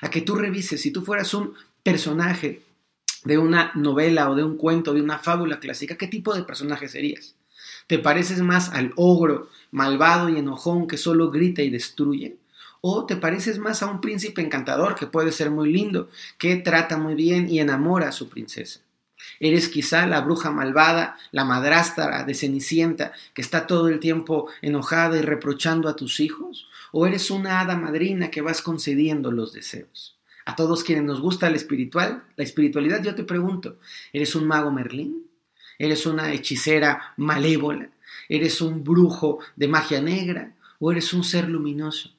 a 0.00 0.08
que 0.08 0.22
tú 0.22 0.34
revises 0.34 0.80
si 0.80 0.90
tú 0.90 1.02
fueras 1.02 1.34
un 1.34 1.52
personaje 1.82 2.62
de 3.24 3.38
una 3.38 3.72
novela 3.74 4.30
o 4.30 4.34
de 4.34 4.44
un 4.44 4.56
cuento, 4.56 4.94
de 4.94 5.02
una 5.02 5.18
fábula 5.18 5.58
clásica, 5.58 5.96
¿qué 5.96 6.06
tipo 6.06 6.34
de 6.34 6.44
personaje 6.44 6.88
serías? 6.88 7.34
¿Te 7.86 7.98
pareces 7.98 8.40
más 8.40 8.70
al 8.70 8.92
ogro 8.96 9.48
malvado 9.70 10.28
y 10.28 10.38
enojón 10.38 10.86
que 10.86 10.96
solo 10.96 11.30
grita 11.30 11.62
y 11.62 11.70
destruye? 11.70 12.36
¿O 12.80 13.06
te 13.06 13.16
pareces 13.16 13.58
más 13.58 13.82
a 13.82 13.86
un 13.86 14.00
príncipe 14.00 14.42
encantador 14.42 14.94
que 14.94 15.06
puede 15.06 15.32
ser 15.32 15.50
muy 15.50 15.72
lindo, 15.72 16.10
que 16.38 16.56
trata 16.56 16.98
muy 16.98 17.14
bien 17.14 17.48
y 17.48 17.60
enamora 17.60 18.08
a 18.08 18.12
su 18.12 18.28
princesa? 18.28 18.80
Eres 19.40 19.68
quizá 19.68 20.06
la 20.06 20.20
bruja 20.20 20.50
malvada, 20.50 21.16
la 21.32 21.44
madrastra 21.44 22.24
de 22.24 22.34
Cenicienta, 22.34 23.12
que 23.32 23.40
está 23.40 23.66
todo 23.66 23.88
el 23.88 24.00
tiempo 24.00 24.48
enojada 24.60 25.18
y 25.18 25.22
reprochando 25.22 25.88
a 25.88 25.96
tus 25.96 26.20
hijos? 26.20 26.68
¿O 26.92 27.06
eres 27.06 27.30
una 27.30 27.60
hada 27.60 27.76
madrina 27.76 28.30
que 28.30 28.42
vas 28.42 28.60
concediendo 28.60 29.30
los 29.32 29.52
deseos? 29.52 30.13
A 30.46 30.56
todos 30.56 30.84
quienes 30.84 31.04
nos 31.04 31.20
gusta 31.20 31.50
la 31.50 31.56
espiritual, 31.56 32.24
la 32.36 32.44
espiritualidad, 32.44 33.02
yo 33.02 33.14
te 33.14 33.24
pregunto, 33.24 33.78
¿eres 34.12 34.34
un 34.34 34.46
mago 34.46 34.70
Merlín? 34.70 35.26
¿Eres 35.78 36.06
una 36.06 36.32
hechicera 36.32 37.14
malévola? 37.16 37.88
¿Eres 38.28 38.60
un 38.60 38.84
brujo 38.84 39.38
de 39.56 39.68
magia 39.68 40.00
negra? 40.00 40.54
¿O 40.78 40.92
eres 40.92 41.12
un 41.12 41.24
ser 41.24 41.48
luminoso? 41.48 42.13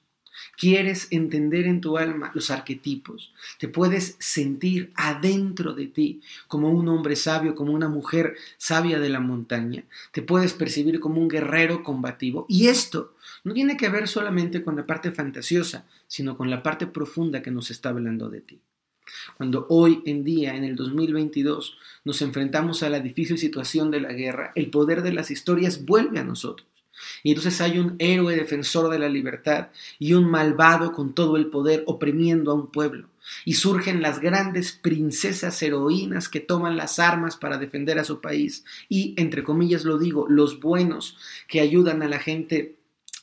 Quieres 0.58 1.08
entender 1.12 1.66
en 1.66 1.82
tu 1.82 1.98
alma 1.98 2.32
los 2.34 2.50
arquetipos. 2.50 3.34
Te 3.60 3.68
puedes 3.68 4.16
sentir 4.20 4.92
adentro 4.96 5.74
de 5.74 5.88
ti 5.88 6.22
como 6.48 6.70
un 6.70 6.88
hombre 6.88 7.16
sabio, 7.16 7.56
como 7.56 7.74
una 7.74 7.90
mujer 7.90 8.36
sabia 8.58 9.00
de 9.00 9.10
la 9.10 9.20
montaña. 9.20 9.84
Te 10.12 10.22
puedes 10.22 10.54
percibir 10.54 11.00
como 11.00 11.22
un 11.22 11.28
guerrero 11.28 11.84
combativo. 11.84 12.46
Y 12.48 12.68
esto 12.68 13.16
no 13.44 13.54
tiene 13.54 13.78
que 13.78 13.90
ver 13.90 14.08
solamente 14.08 14.64
con 14.64 14.76
la 14.76 14.86
parte 14.86 15.12
fantasiosa, 15.12 15.86
sino 16.08 16.38
con 16.38 16.50
la 16.50 16.64
parte 16.64 16.88
profunda 16.88 17.42
que 17.42 17.52
nos 17.52 17.72
está 17.72 17.90
hablando 17.90 18.30
de 18.30 18.42
ti. 18.42 18.60
Cuando 19.38 19.68
hoy 19.70 20.02
en 20.06 20.24
día, 20.24 20.56
en 20.56 20.64
el 20.64 20.76
2022, 20.76 21.78
nos 22.06 22.22
enfrentamos 22.22 22.84
a 22.84 22.90
la 22.90 23.00
difícil 23.00 23.38
situación 23.38 23.92
de 23.92 24.02
la 24.02 24.14
guerra, 24.14 24.52
el 24.56 24.70
poder 24.70 25.02
de 25.04 25.14
las 25.14 25.32
historias 25.32 25.86
vuelve 25.86 26.20
a 26.20 26.24
nosotros. 26.24 26.68
Y 27.24 27.30
entonces 27.30 27.60
hay 27.62 27.80
un 27.80 27.96
héroe 28.00 28.36
defensor 28.36 28.92
de 28.92 29.00
la 29.00 29.10
libertad 29.10 29.70
y 30.00 30.14
un 30.14 30.30
malvado 30.30 30.92
con 30.92 31.14
todo 31.14 31.38
el 31.38 31.48
poder 31.48 31.84
oprimiendo 31.88 32.52
a 32.52 32.56
un 32.56 32.72
pueblo. 32.72 33.10
Y 33.44 33.54
surgen 33.54 34.02
las 34.02 34.20
grandes 34.20 34.74
princesas 34.74 35.62
heroínas 35.62 36.30
que 36.30 36.40
toman 36.40 36.78
las 36.78 37.00
armas 37.00 37.38
para 37.38 37.58
defender 37.58 37.98
a 37.98 38.04
su 38.04 38.22
país. 38.22 38.64
Y, 38.88 39.16
entre 39.18 39.44
comillas 39.44 39.84
lo 39.84 39.98
digo, 39.98 40.28
los 40.30 40.60
buenos 40.60 41.18
que 41.48 41.60
ayudan 41.60 42.04
a 42.04 42.08
la 42.08 42.20
gente 42.20 42.76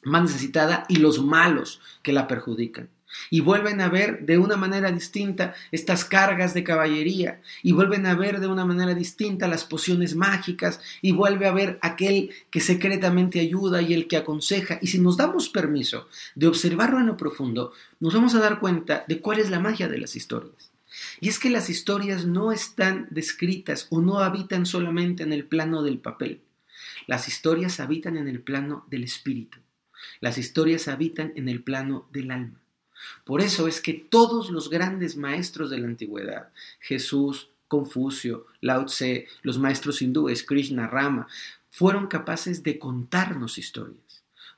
más 0.02 0.22
necesitada 0.22 0.84
y 0.88 0.96
los 0.96 1.22
malos 1.22 1.80
que 2.02 2.12
la 2.12 2.26
perjudican 2.26 2.88
y 3.30 3.40
vuelven 3.40 3.80
a 3.80 3.88
ver 3.88 4.24
de 4.26 4.38
una 4.38 4.56
manera 4.56 4.90
distinta 4.90 5.54
estas 5.70 6.04
cargas 6.04 6.54
de 6.54 6.64
caballería 6.64 7.40
y 7.62 7.72
vuelven 7.72 8.06
a 8.06 8.14
ver 8.14 8.40
de 8.40 8.46
una 8.46 8.64
manera 8.64 8.94
distinta 8.94 9.48
las 9.48 9.64
pociones 9.64 10.14
mágicas 10.14 10.80
y 11.00 11.12
vuelve 11.12 11.46
a 11.46 11.52
ver 11.52 11.78
aquel 11.82 12.30
que 12.50 12.60
secretamente 12.60 13.40
ayuda 13.40 13.82
y 13.82 13.94
el 13.94 14.08
que 14.08 14.16
aconseja 14.16 14.78
y 14.80 14.88
si 14.88 14.98
nos 14.98 15.16
damos 15.16 15.48
permiso 15.48 16.08
de 16.34 16.46
observarlo 16.46 16.98
en 16.98 17.06
lo 17.06 17.16
profundo 17.16 17.72
nos 18.00 18.14
vamos 18.14 18.34
a 18.34 18.40
dar 18.40 18.60
cuenta 18.60 19.04
de 19.06 19.20
cuál 19.20 19.38
es 19.38 19.50
la 19.50 19.60
magia 19.60 19.88
de 19.88 19.98
las 19.98 20.16
historias. 20.16 20.72
Y 21.20 21.28
es 21.28 21.38
que 21.38 21.50
las 21.50 21.70
historias 21.70 22.26
no 22.26 22.52
están 22.52 23.06
descritas 23.10 23.86
o 23.90 24.00
no 24.00 24.18
habitan 24.18 24.66
solamente 24.66 25.22
en 25.22 25.32
el 25.32 25.44
plano 25.44 25.82
del 25.82 25.98
papel. 25.98 26.40
Las 27.06 27.28
historias 27.28 27.80
habitan 27.80 28.16
en 28.16 28.28
el 28.28 28.40
plano 28.40 28.86
del 28.90 29.04
espíritu. 29.04 29.58
Las 30.20 30.38
historias 30.38 30.88
habitan 30.88 31.32
en 31.36 31.48
el 31.48 31.62
plano 31.62 32.08
del 32.12 32.30
alma. 32.30 32.61
Por 33.24 33.40
eso 33.40 33.68
es 33.68 33.80
que 33.80 33.94
todos 33.94 34.50
los 34.50 34.70
grandes 34.70 35.16
maestros 35.16 35.70
de 35.70 35.78
la 35.78 35.86
antigüedad, 35.86 36.48
Jesús, 36.80 37.48
Confucio, 37.68 38.46
Lao 38.60 38.84
Tse, 38.84 39.26
los 39.42 39.58
maestros 39.58 40.02
hindúes, 40.02 40.44
Krishna, 40.44 40.86
Rama, 40.86 41.26
fueron 41.70 42.06
capaces 42.06 42.62
de 42.62 42.78
contarnos 42.78 43.56
historias. 43.56 44.01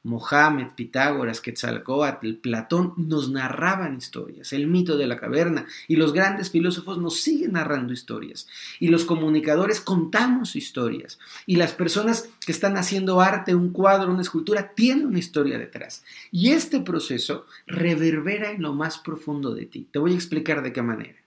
Mohammed, 0.05 0.69
Pitágoras, 0.77 1.41
Quetzalcóatl, 1.41 2.35
Platón 2.35 2.93
nos 2.99 3.31
narraban 3.31 3.97
historias, 3.97 4.53
el 4.53 4.67
mito 4.67 4.99
de 4.99 5.07
la 5.07 5.19
caverna 5.19 5.67
y 5.89 5.97
los 5.97 6.13
grandes 6.13 6.51
filósofos 6.51 6.99
nos 6.99 7.23
siguen 7.23 7.53
narrando 7.53 7.95
historias 7.95 8.47
y 8.79 8.89
los 8.89 9.07
comunicadores 9.07 9.81
contamos 9.81 10.57
historias 10.57 11.19
y 11.47 11.57
las 11.57 11.73
personas 11.73 12.29
que 12.45 12.53
están 12.53 12.77
haciendo 12.77 13.23
arte, 13.23 13.55
un 13.55 13.73
cuadro, 13.73 14.13
una 14.13 14.21
escultura, 14.21 14.75
tienen 14.75 15.07
una 15.07 15.19
historia 15.19 15.59
detrás 15.59 16.05
y 16.31 16.51
este 16.51 16.81
proceso 16.81 17.47
reverbera 17.67 18.51
en 18.51 18.61
lo 18.61 18.75
más 18.75 18.99
profundo 18.99 19.55
de 19.55 19.65
ti. 19.65 19.89
Te 19.91 19.99
voy 19.99 20.13
a 20.13 20.17
explicar 20.17 20.63
de 20.63 20.73
qué 20.75 20.83
manera. 20.83 21.19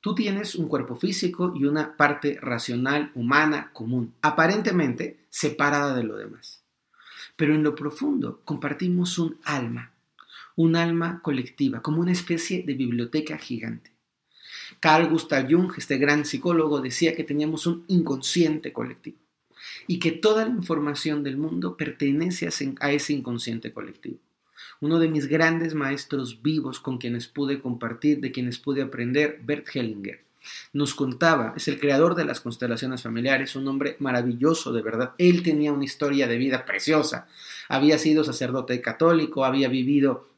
Tú 0.00 0.16
tienes 0.16 0.56
un 0.56 0.66
cuerpo 0.66 0.96
físico 0.96 1.52
y 1.54 1.64
una 1.64 1.96
parte 1.96 2.38
racional, 2.40 3.12
humana, 3.14 3.70
común, 3.72 4.14
aparentemente 4.20 5.18
separada 5.30 5.94
de 5.94 6.04
lo 6.04 6.16
demás 6.16 6.57
pero 7.38 7.54
en 7.54 7.62
lo 7.62 7.76
profundo 7.76 8.40
compartimos 8.44 9.16
un 9.16 9.38
alma, 9.44 9.92
un 10.56 10.74
alma 10.74 11.20
colectiva, 11.22 11.80
como 11.82 12.00
una 12.00 12.10
especie 12.10 12.64
de 12.64 12.74
biblioteca 12.74 13.38
gigante. 13.38 13.92
Carl 14.80 15.08
Gustav 15.08 15.46
Jung, 15.48 15.72
este 15.76 15.98
gran 15.98 16.24
psicólogo, 16.24 16.80
decía 16.80 17.14
que 17.14 17.22
teníamos 17.22 17.68
un 17.68 17.84
inconsciente 17.86 18.72
colectivo 18.72 19.18
y 19.86 20.00
que 20.00 20.10
toda 20.10 20.46
la 20.46 20.50
información 20.50 21.22
del 21.22 21.36
mundo 21.36 21.76
pertenece 21.76 22.48
a 22.80 22.90
ese 22.90 23.12
inconsciente 23.12 23.72
colectivo. 23.72 24.18
Uno 24.80 24.98
de 24.98 25.08
mis 25.08 25.28
grandes 25.28 25.74
maestros 25.74 26.42
vivos 26.42 26.80
con 26.80 26.98
quienes 26.98 27.28
pude 27.28 27.60
compartir, 27.60 28.18
de 28.18 28.32
quienes 28.32 28.58
pude 28.58 28.82
aprender, 28.82 29.40
Bert 29.44 29.68
Hellinger, 29.72 30.24
nos 30.72 30.94
contaba, 30.94 31.54
es 31.56 31.68
el 31.68 31.80
creador 31.80 32.14
de 32.14 32.24
las 32.24 32.40
constelaciones 32.40 33.02
familiares, 33.02 33.56
un 33.56 33.68
hombre 33.68 33.96
maravilloso 33.98 34.72
de 34.72 34.82
verdad. 34.82 35.12
Él 35.18 35.42
tenía 35.42 35.72
una 35.72 35.84
historia 35.84 36.26
de 36.26 36.38
vida 36.38 36.64
preciosa. 36.64 37.26
Había 37.68 37.98
sido 37.98 38.24
sacerdote 38.24 38.80
católico, 38.80 39.44
había 39.44 39.68
vivido 39.68 40.28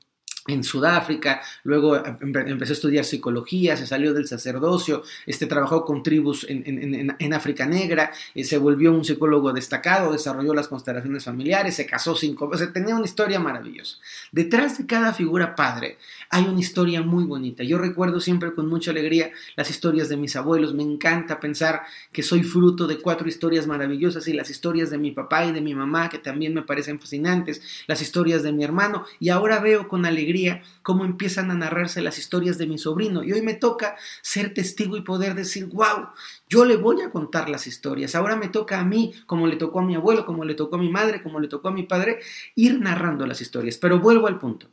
en 0.53 0.65
Sudáfrica, 0.65 1.43
luego 1.65 1.97
empezó 1.97 2.73
a 2.73 2.75
estudiar 2.75 3.05
psicología, 3.05 3.77
se 3.77 3.87
salió 3.87 4.15
del 4.15 4.27
sacerdocio, 4.27 5.03
este, 5.27 5.47
trabajó 5.47 5.85
con 5.85 6.03
tribus 6.03 6.47
en, 6.49 7.35
África 7.35 7.67
Negra, 7.67 8.13
eh, 8.35 8.45
se 8.45 8.59
volvió 8.59 8.93
un 8.93 9.05
psicólogo 9.05 9.53
destacado, 9.53 10.13
desarrolló 10.13 10.53
las 10.55 10.69
constelaciones 10.69 11.25
familiares, 11.25 11.77
se 11.77 11.87
casó 11.87 12.15
cinco 12.15 12.49
veces, 12.49 12.73
tenía 12.73 12.95
una 12.95 13.05
historia 13.05 13.39
maravillosa. 13.39 13.99
Detrás 14.33 14.79
de 14.79 14.87
cada 14.87 15.13
figura 15.13 15.55
padre 15.55 15.99
hay 16.29 16.45
una 16.45 16.61
historia 16.61 17.03
muy 17.03 17.25
bonita. 17.25 17.63
Yo 17.63 17.79
recuerdo 17.79 18.21
siempre 18.21 18.53
con 18.53 18.69
mucha 18.69 18.91
alegría 18.91 19.31
las 19.57 19.71
historias 19.71 20.09
de 20.09 20.17
mis 20.17 20.37
abuelos, 20.37 20.75
me 20.75 20.83
encanta 20.83 21.41
pensar 21.41 21.83
que 22.13 22.23
soy 22.23 22.43
fruto 22.43 22.87
de 22.87 22.99
cuatro 22.99 23.29
historias 23.29 23.67
maravillosas 23.67 24.27
y 24.29 24.33
las 24.33 24.51
historias 24.51 24.91
de 24.91 24.99
mi 24.99 25.13
papá 25.13 25.45
y 25.45 25.53
de 25.53 25.61
mi 25.61 25.75
mamá, 25.75 26.09
que 26.09 26.19
también 26.19 26.55
me 26.55 26.63
parecen 26.63 27.01
fascinantes, 27.01 27.63
las 27.87 28.03
historias 28.03 28.43
de 28.43 28.53
mi 28.53 28.65
hermano, 28.65 29.05
y 29.19 29.31
ahora 29.31 29.61
veo 29.61 29.89
con 29.89 30.07
alegría 30.41 30.63
cómo 30.83 31.05
empiezan 31.05 31.51
a 31.51 31.55
narrarse 31.55 32.03
las 32.03 32.19
historias 32.19 32.59
de 32.59 32.67
mi 32.67 32.79
sobrino. 32.79 33.23
Y 33.23 33.33
hoy 33.33 33.43
me 33.43 33.55
toca 33.55 33.97
ser 34.23 34.55
testigo 34.55 34.97
y 34.97 35.03
poder 35.03 35.35
decir, 35.35 35.67
wow, 35.67 36.09
yo 36.49 36.65
le 36.65 36.77
voy 36.77 37.01
a 37.03 37.11
contar 37.11 37.49
las 37.49 37.67
historias. 37.67 38.15
Ahora 38.15 38.37
me 38.37 38.49
toca 38.49 38.81
a 38.81 38.85
mí, 38.85 39.13
como 39.27 39.47
le 39.47 39.57
tocó 39.57 39.81
a 39.81 39.85
mi 39.85 39.95
abuelo, 39.95 40.25
como 40.25 40.45
le 40.45 40.55
tocó 40.55 40.77
a 40.77 40.79
mi 40.79 40.91
madre, 40.91 41.23
como 41.23 41.41
le 41.41 41.49
tocó 41.49 41.69
a 41.69 41.73
mi 41.73 41.85
padre, 41.85 42.21
ir 42.55 42.81
narrando 42.81 43.27
las 43.27 43.41
historias. 43.41 43.79
Pero 43.79 44.01
vuelvo 44.01 44.27
al 44.27 44.39
punto. 44.39 44.69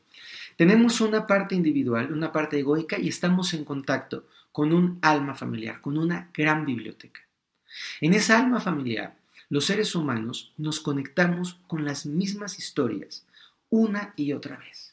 Tenemos 0.55 1.01
una 1.01 1.27
parte 1.27 1.55
individual, 1.55 2.12
una 2.12 2.31
parte 2.31 2.57
egoica 2.57 2.97
y 2.97 3.09
estamos 3.09 3.53
en 3.53 3.63
contacto 3.63 4.25
con 4.51 4.74
un 4.74 4.97
alma 5.01 5.36
familiar, 5.36 5.81
con 5.81 5.97
una 5.97 6.31
gran 6.33 6.65
biblioteca. 6.65 7.21
En 8.01 8.13
esa 8.13 8.39
alma 8.39 8.59
familiar, 8.59 9.15
los 9.50 9.65
seres 9.65 9.93
humanos 9.93 10.51
nos 10.57 10.79
conectamos 10.79 11.59
con 11.67 11.86
las 11.86 12.07
mismas 12.07 12.57
historias 12.57 13.27
una 13.69 14.13
y 14.15 14.33
otra 14.33 14.57
vez. 14.57 14.87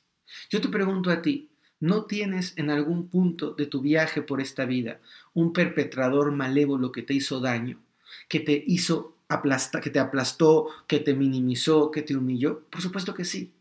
Yo 0.50 0.60
te 0.60 0.68
pregunto 0.68 1.10
a 1.10 1.22
ti, 1.22 1.48
¿no 1.80 2.04
tienes 2.04 2.54
en 2.56 2.70
algún 2.70 3.08
punto 3.08 3.52
de 3.52 3.66
tu 3.66 3.80
viaje 3.80 4.22
por 4.22 4.40
esta 4.40 4.64
vida 4.64 5.00
un 5.32 5.52
perpetrador 5.52 6.32
malévolo 6.32 6.92
que 6.92 7.02
te 7.02 7.14
hizo 7.14 7.40
daño, 7.40 7.80
que 8.28 8.40
te 8.40 8.62
hizo 8.66 9.16
aplasta, 9.28 9.80
que 9.80 9.90
te 9.90 9.98
aplastó, 9.98 10.68
que 10.86 11.00
te 11.00 11.14
minimizó, 11.14 11.90
que 11.90 12.02
te 12.02 12.16
humilló? 12.16 12.60
Por 12.70 12.80
supuesto 12.80 13.14
que 13.14 13.24
sí. 13.24 13.52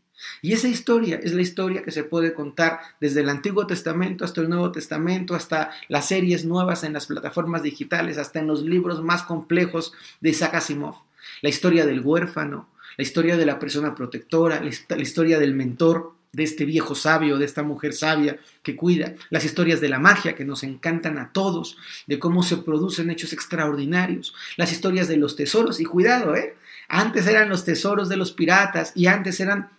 Y 0.42 0.52
esa 0.52 0.68
historia 0.68 1.20
es 1.22 1.34
la 1.34 1.42
historia 1.42 1.82
que 1.82 1.90
se 1.90 2.04
puede 2.04 2.34
contar 2.34 2.80
desde 3.00 3.20
el 3.20 3.28
Antiguo 3.28 3.66
Testamento 3.66 4.24
hasta 4.24 4.40
el 4.40 4.48
Nuevo 4.48 4.70
Testamento, 4.70 5.34
hasta 5.34 5.70
las 5.88 6.08
series 6.08 6.44
nuevas 6.44 6.84
en 6.84 6.92
las 6.92 7.06
plataformas 7.06 7.62
digitales, 7.62 8.16
hasta 8.18 8.38
en 8.38 8.46
los 8.46 8.62
libros 8.62 9.02
más 9.02 9.24
complejos 9.24 9.92
de 10.20 10.30
Isaac 10.30 10.54
Asimov. 10.54 10.96
La 11.42 11.48
historia 11.48 11.84
del 11.84 12.00
huérfano, 12.00 12.68
la 12.96 13.02
historia 13.02 13.36
de 13.36 13.46
la 13.46 13.58
persona 13.58 13.94
protectora, 13.94 14.62
la 14.62 15.02
historia 15.02 15.38
del 15.38 15.54
mentor, 15.54 16.14
de 16.34 16.42
este 16.42 16.64
viejo 16.64 16.94
sabio, 16.94 17.38
de 17.38 17.44
esta 17.44 17.62
mujer 17.62 17.92
sabia 17.92 18.38
que 18.62 18.76
cuida, 18.76 19.14
las 19.30 19.44
historias 19.44 19.80
de 19.80 19.88
la 19.88 19.98
magia 19.98 20.34
que 20.34 20.44
nos 20.44 20.62
encantan 20.62 21.18
a 21.18 21.32
todos, 21.32 21.76
de 22.06 22.18
cómo 22.18 22.42
se 22.42 22.58
producen 22.58 23.10
hechos 23.10 23.32
extraordinarios, 23.32 24.34
las 24.56 24.72
historias 24.72 25.08
de 25.08 25.16
los 25.16 25.36
tesoros, 25.36 25.80
y 25.80 25.84
cuidado, 25.84 26.34
¿eh? 26.34 26.56
Antes 26.88 27.26
eran 27.26 27.48
los 27.48 27.64
tesoros 27.64 28.08
de 28.08 28.16
los 28.16 28.32
piratas 28.32 28.92
y 28.94 29.06
antes 29.06 29.40
eran 29.40 29.70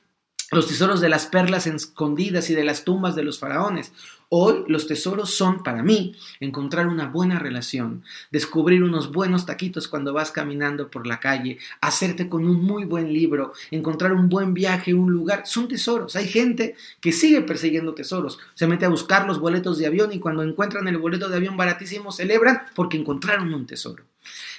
los 0.55 0.67
tesoros 0.67 1.01
de 1.01 1.09
las 1.09 1.27
perlas 1.27 1.67
escondidas 1.67 2.49
y 2.49 2.55
de 2.55 2.63
las 2.63 2.85
tumbas 2.85 3.13
de 3.13 3.23
los 3.23 3.39
faraones. 3.39 3.91
Hoy 4.29 4.63
los 4.67 4.87
tesoros 4.87 5.35
son 5.35 5.63
para 5.63 5.83
mí 5.83 6.15
encontrar 6.39 6.87
una 6.87 7.07
buena 7.07 7.39
relación, 7.39 8.03
descubrir 8.31 8.81
unos 8.81 9.11
buenos 9.11 9.45
taquitos 9.45 9.89
cuando 9.89 10.13
vas 10.13 10.31
caminando 10.31 10.89
por 10.89 11.07
la 11.07 11.19
calle, 11.19 11.59
hacerte 11.81 12.29
con 12.29 12.47
un 12.47 12.63
muy 12.63 12.85
buen 12.85 13.11
libro, 13.11 13.51
encontrar 13.69 14.13
un 14.13 14.29
buen 14.29 14.53
viaje, 14.53 14.93
un 14.93 15.11
lugar. 15.11 15.43
Son 15.45 15.67
tesoros. 15.67 16.15
Hay 16.15 16.27
gente 16.27 16.75
que 17.01 17.11
sigue 17.11 17.41
persiguiendo 17.41 17.93
tesoros. 17.93 18.39
Se 18.53 18.65
mete 18.65 18.85
a 18.85 18.89
buscar 18.89 19.27
los 19.27 19.39
boletos 19.39 19.77
de 19.77 19.87
avión 19.87 20.13
y 20.13 20.19
cuando 20.19 20.41
encuentran 20.41 20.87
el 20.87 20.97
boleto 20.97 21.27
de 21.27 21.35
avión 21.35 21.57
baratísimo 21.57 22.13
celebran 22.13 22.61
porque 22.73 22.95
encontraron 22.97 23.53
un 23.53 23.65
tesoro. 23.67 24.05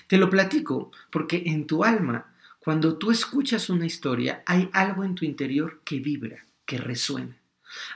Te 0.09 0.19
lo 0.19 0.29
platico 0.29 0.93
porque 1.11 1.43
en 1.47 1.67
tu 1.67 1.85
alma 1.85 2.36
cuando 2.67 2.99
tú 2.99 3.13
escuchas 3.13 3.71
una 3.71 3.87
historia, 3.87 4.43
hay 4.45 4.69
algo 4.73 5.05
en 5.05 5.15
tu 5.15 5.25
interior 5.25 5.83
que 5.85 6.01
vibra, 6.01 6.47
que 6.65 6.79
resuena. 6.79 7.39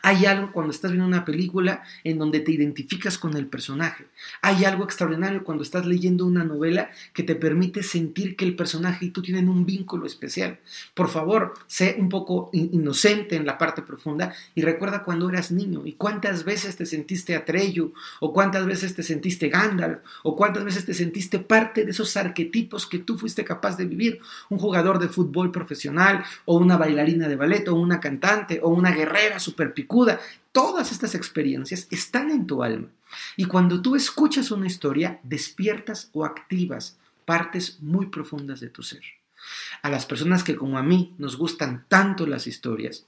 Hay 0.02 0.26
algo 0.26 0.52
cuando 0.52 0.72
estás 0.72 0.90
viendo 0.90 1.06
una 1.06 1.24
película 1.24 1.82
en 2.04 2.18
donde 2.18 2.40
te 2.40 2.52
identificas 2.52 3.18
con 3.18 3.36
el 3.36 3.46
personaje. 3.46 4.06
Hay 4.42 4.64
algo 4.64 4.84
extraordinario 4.84 5.44
cuando 5.44 5.62
estás 5.62 5.86
leyendo 5.86 6.26
una 6.26 6.44
novela 6.44 6.90
que 7.12 7.22
te 7.22 7.34
permite 7.34 7.82
sentir 7.82 8.36
que 8.36 8.44
el 8.44 8.56
personaje 8.56 9.06
y 9.06 9.10
tú 9.10 9.22
tienen 9.22 9.48
un 9.48 9.66
vínculo 9.66 10.06
especial. 10.06 10.58
Por 10.94 11.08
favor, 11.08 11.54
sé 11.66 11.96
un 11.98 12.08
poco 12.08 12.50
inocente 12.52 13.36
en 13.36 13.46
la 13.46 13.58
parte 13.58 13.82
profunda 13.82 14.32
y 14.54 14.62
recuerda 14.62 15.02
cuando 15.02 15.28
eras 15.28 15.50
niño 15.50 15.82
y 15.84 15.92
cuántas 15.92 16.44
veces 16.44 16.76
te 16.76 16.86
sentiste 16.86 17.34
Atreyu 17.34 17.92
o 18.20 18.32
cuántas 18.32 18.66
veces 18.66 18.94
te 18.94 19.02
sentiste 19.02 19.48
Gandalf 19.48 20.00
o 20.22 20.36
cuántas 20.36 20.64
veces 20.64 20.84
te 20.84 20.94
sentiste 20.94 21.38
parte 21.38 21.84
de 21.84 21.90
esos 21.90 22.16
arquetipos 22.16 22.86
que 22.86 22.98
tú 22.98 23.18
fuiste 23.18 23.44
capaz 23.44 23.76
de 23.76 23.84
vivir. 23.84 24.20
Un 24.48 24.58
jugador 24.58 24.98
de 24.98 25.08
fútbol 25.08 25.50
profesional 25.50 26.24
o 26.44 26.56
una 26.56 26.76
bailarina 26.76 27.28
de 27.28 27.36
ballet 27.36 27.68
o 27.68 27.74
una 27.74 28.00
cantante 28.00 28.60
o 28.62 28.68
una 28.68 28.92
guerrera 28.92 29.38
super 29.38 29.69
picuda. 29.74 30.20
Todas 30.52 30.92
estas 30.92 31.14
experiencias 31.14 31.86
están 31.90 32.30
en 32.30 32.46
tu 32.46 32.62
alma. 32.62 32.88
Y 33.36 33.46
cuando 33.46 33.82
tú 33.82 33.96
escuchas 33.96 34.50
una 34.50 34.66
historia, 34.66 35.20
despiertas 35.22 36.10
o 36.12 36.24
activas 36.24 36.98
partes 37.24 37.78
muy 37.80 38.06
profundas 38.06 38.60
de 38.60 38.68
tu 38.68 38.82
ser. 38.82 39.02
A 39.82 39.90
las 39.90 40.06
personas 40.06 40.44
que 40.44 40.56
como 40.56 40.78
a 40.78 40.82
mí 40.82 41.14
nos 41.18 41.36
gustan 41.36 41.84
tanto 41.88 42.26
las 42.26 42.46
historias, 42.46 43.06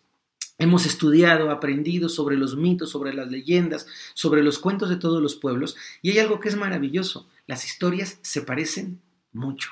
Hemos 0.59 0.87
estudiado, 0.87 1.51
aprendido 1.51 2.09
sobre 2.09 2.37
los 2.37 2.57
mitos, 2.57 2.91
sobre 2.91 3.13
las 3.13 3.29
leyendas, 3.29 3.87
sobre 4.15 4.45
los 4.45 4.61
cuentos 4.61 4.91
de 4.91 4.97
todos 4.97 5.21
los 5.21 5.35
pueblos, 5.35 5.77
y 6.03 6.11
hay 6.11 6.21
algo 6.21 6.39
que 6.39 6.51
es 6.51 6.57
maravilloso. 6.57 7.27
Las 7.49 7.65
historias 7.65 8.19
se 8.23 8.43
parecen 8.43 9.01
mucho. 9.33 9.71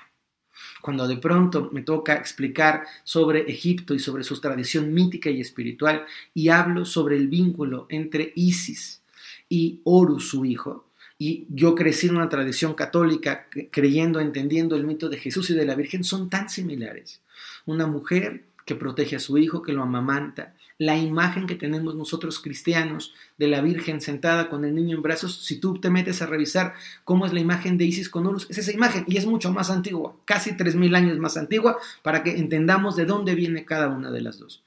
Cuando 0.80 1.06
de 1.06 1.16
pronto 1.16 1.70
me 1.72 1.82
toca 1.82 2.14
explicar 2.14 2.84
sobre 3.04 3.50
Egipto 3.50 3.94
y 3.94 3.98
sobre 3.98 4.24
su 4.24 4.40
tradición 4.40 4.92
mítica 4.94 5.30
y 5.30 5.40
espiritual 5.40 6.04
y 6.34 6.48
hablo 6.48 6.84
sobre 6.84 7.16
el 7.16 7.28
vínculo 7.28 7.86
entre 7.90 8.32
Isis 8.34 9.02
y 9.48 9.80
Horus, 9.84 10.28
su 10.28 10.44
hijo, 10.44 10.86
y 11.18 11.46
yo 11.50 11.74
crecí 11.74 12.06
en 12.06 12.16
una 12.16 12.30
tradición 12.30 12.72
católica 12.72 13.46
creyendo, 13.70 14.20
entendiendo 14.20 14.74
el 14.74 14.86
mito 14.86 15.10
de 15.10 15.18
Jesús 15.18 15.50
y 15.50 15.54
de 15.54 15.66
la 15.66 15.74
Virgen, 15.74 16.02
son 16.02 16.30
tan 16.30 16.48
similares. 16.48 17.20
Una 17.66 17.86
mujer 17.86 18.44
que 18.64 18.74
protege 18.74 19.16
a 19.16 19.20
su 19.20 19.36
hijo, 19.36 19.60
que 19.60 19.74
lo 19.74 19.82
amamanta, 19.82 20.54
la 20.80 20.96
imagen 20.96 21.46
que 21.46 21.56
tenemos 21.56 21.94
nosotros 21.94 22.40
cristianos 22.40 23.12
de 23.36 23.48
la 23.48 23.60
Virgen 23.60 24.00
sentada 24.00 24.48
con 24.48 24.64
el 24.64 24.74
niño 24.74 24.96
en 24.96 25.02
brazos, 25.02 25.44
si 25.44 25.60
tú 25.60 25.78
te 25.78 25.90
metes 25.90 26.22
a 26.22 26.26
revisar 26.26 26.72
cómo 27.04 27.26
es 27.26 27.34
la 27.34 27.40
imagen 27.40 27.76
de 27.76 27.84
Isis 27.84 28.08
con 28.08 28.26
Horus, 28.26 28.46
es 28.48 28.56
esa 28.56 28.72
imagen 28.72 29.04
y 29.06 29.18
es 29.18 29.26
mucho 29.26 29.52
más 29.52 29.68
antigua, 29.68 30.16
casi 30.24 30.52
3.000 30.52 30.96
años 30.96 31.18
más 31.18 31.36
antigua, 31.36 31.76
para 32.02 32.22
que 32.22 32.30
entendamos 32.38 32.96
de 32.96 33.04
dónde 33.04 33.34
viene 33.34 33.66
cada 33.66 33.88
una 33.88 34.10
de 34.10 34.22
las 34.22 34.38
dos. 34.38 34.62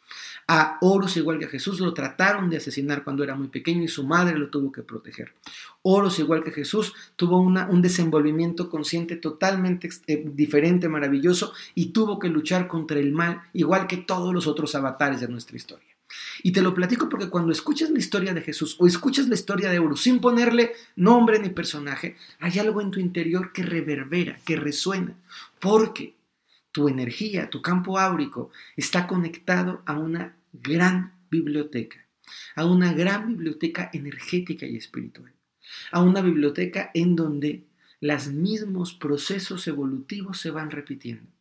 A 0.47 0.77
Horus, 0.81 1.17
igual 1.17 1.39
que 1.39 1.45
a 1.45 1.49
Jesús, 1.49 1.79
lo 1.79 1.95
trataron 1.95 2.47
de 2.47 2.57
asesinar 2.57 3.03
cuando 3.03 3.23
era 3.23 3.33
muy 3.33 3.47
pequeño 3.47 3.81
y 3.81 3.87
su 3.87 4.05
madre 4.05 4.37
lo 4.37 4.51
tuvo 4.51 4.71
que 4.71 4.83
proteger. 4.83 5.33
Horus, 5.81 6.19
igual 6.19 6.43
que 6.43 6.51
Jesús, 6.51 6.93
tuvo 7.15 7.39
un 7.39 7.81
desenvolvimiento 7.81 8.69
consciente 8.69 9.15
totalmente 9.15 9.89
eh, 10.05 10.23
diferente, 10.31 10.87
maravilloso, 10.87 11.53
y 11.73 11.87
tuvo 11.87 12.19
que 12.19 12.29
luchar 12.29 12.67
contra 12.67 12.99
el 12.99 13.13
mal, 13.13 13.41
igual 13.53 13.87
que 13.87 13.97
todos 13.97 14.31
los 14.31 14.45
otros 14.45 14.75
avatares 14.75 15.19
de 15.19 15.27
nuestra 15.27 15.57
historia. 15.57 15.92
Y 16.41 16.51
te 16.51 16.61
lo 16.61 16.73
platico 16.73 17.09
porque 17.09 17.29
cuando 17.29 17.51
escuchas 17.51 17.89
la 17.89 17.99
historia 17.99 18.33
de 18.33 18.41
Jesús 18.41 18.75
o 18.79 18.87
escuchas 18.87 19.27
la 19.27 19.35
historia 19.35 19.69
de 19.69 19.79
Horus 19.79 20.03
sin 20.03 20.19
ponerle 20.19 20.73
nombre 20.95 21.39
ni 21.39 21.49
personaje, 21.49 22.17
hay 22.39 22.59
algo 22.59 22.81
en 22.81 22.91
tu 22.91 22.99
interior 22.99 23.51
que 23.51 23.63
reverbera, 23.63 24.37
que 24.45 24.55
resuena, 24.55 25.15
porque 25.59 26.15
tu 26.71 26.89
energía, 26.89 27.49
tu 27.49 27.61
campo 27.61 27.99
áurico 27.99 28.51
está 28.75 29.07
conectado 29.07 29.81
a 29.85 29.93
una 29.93 30.35
gran 30.51 31.13
biblioteca, 31.29 32.05
a 32.55 32.65
una 32.65 32.93
gran 32.93 33.27
biblioteca 33.27 33.89
energética 33.93 34.65
y 34.65 34.75
espiritual, 34.75 35.31
a 35.91 36.01
una 36.01 36.21
biblioteca 36.21 36.91
en 36.93 37.15
donde 37.15 37.63
los 38.01 38.27
mismos 38.27 38.93
procesos 38.93 39.67
evolutivos 39.67 40.39
se 40.39 40.51
van 40.51 40.71
repitiendo. 40.71 41.32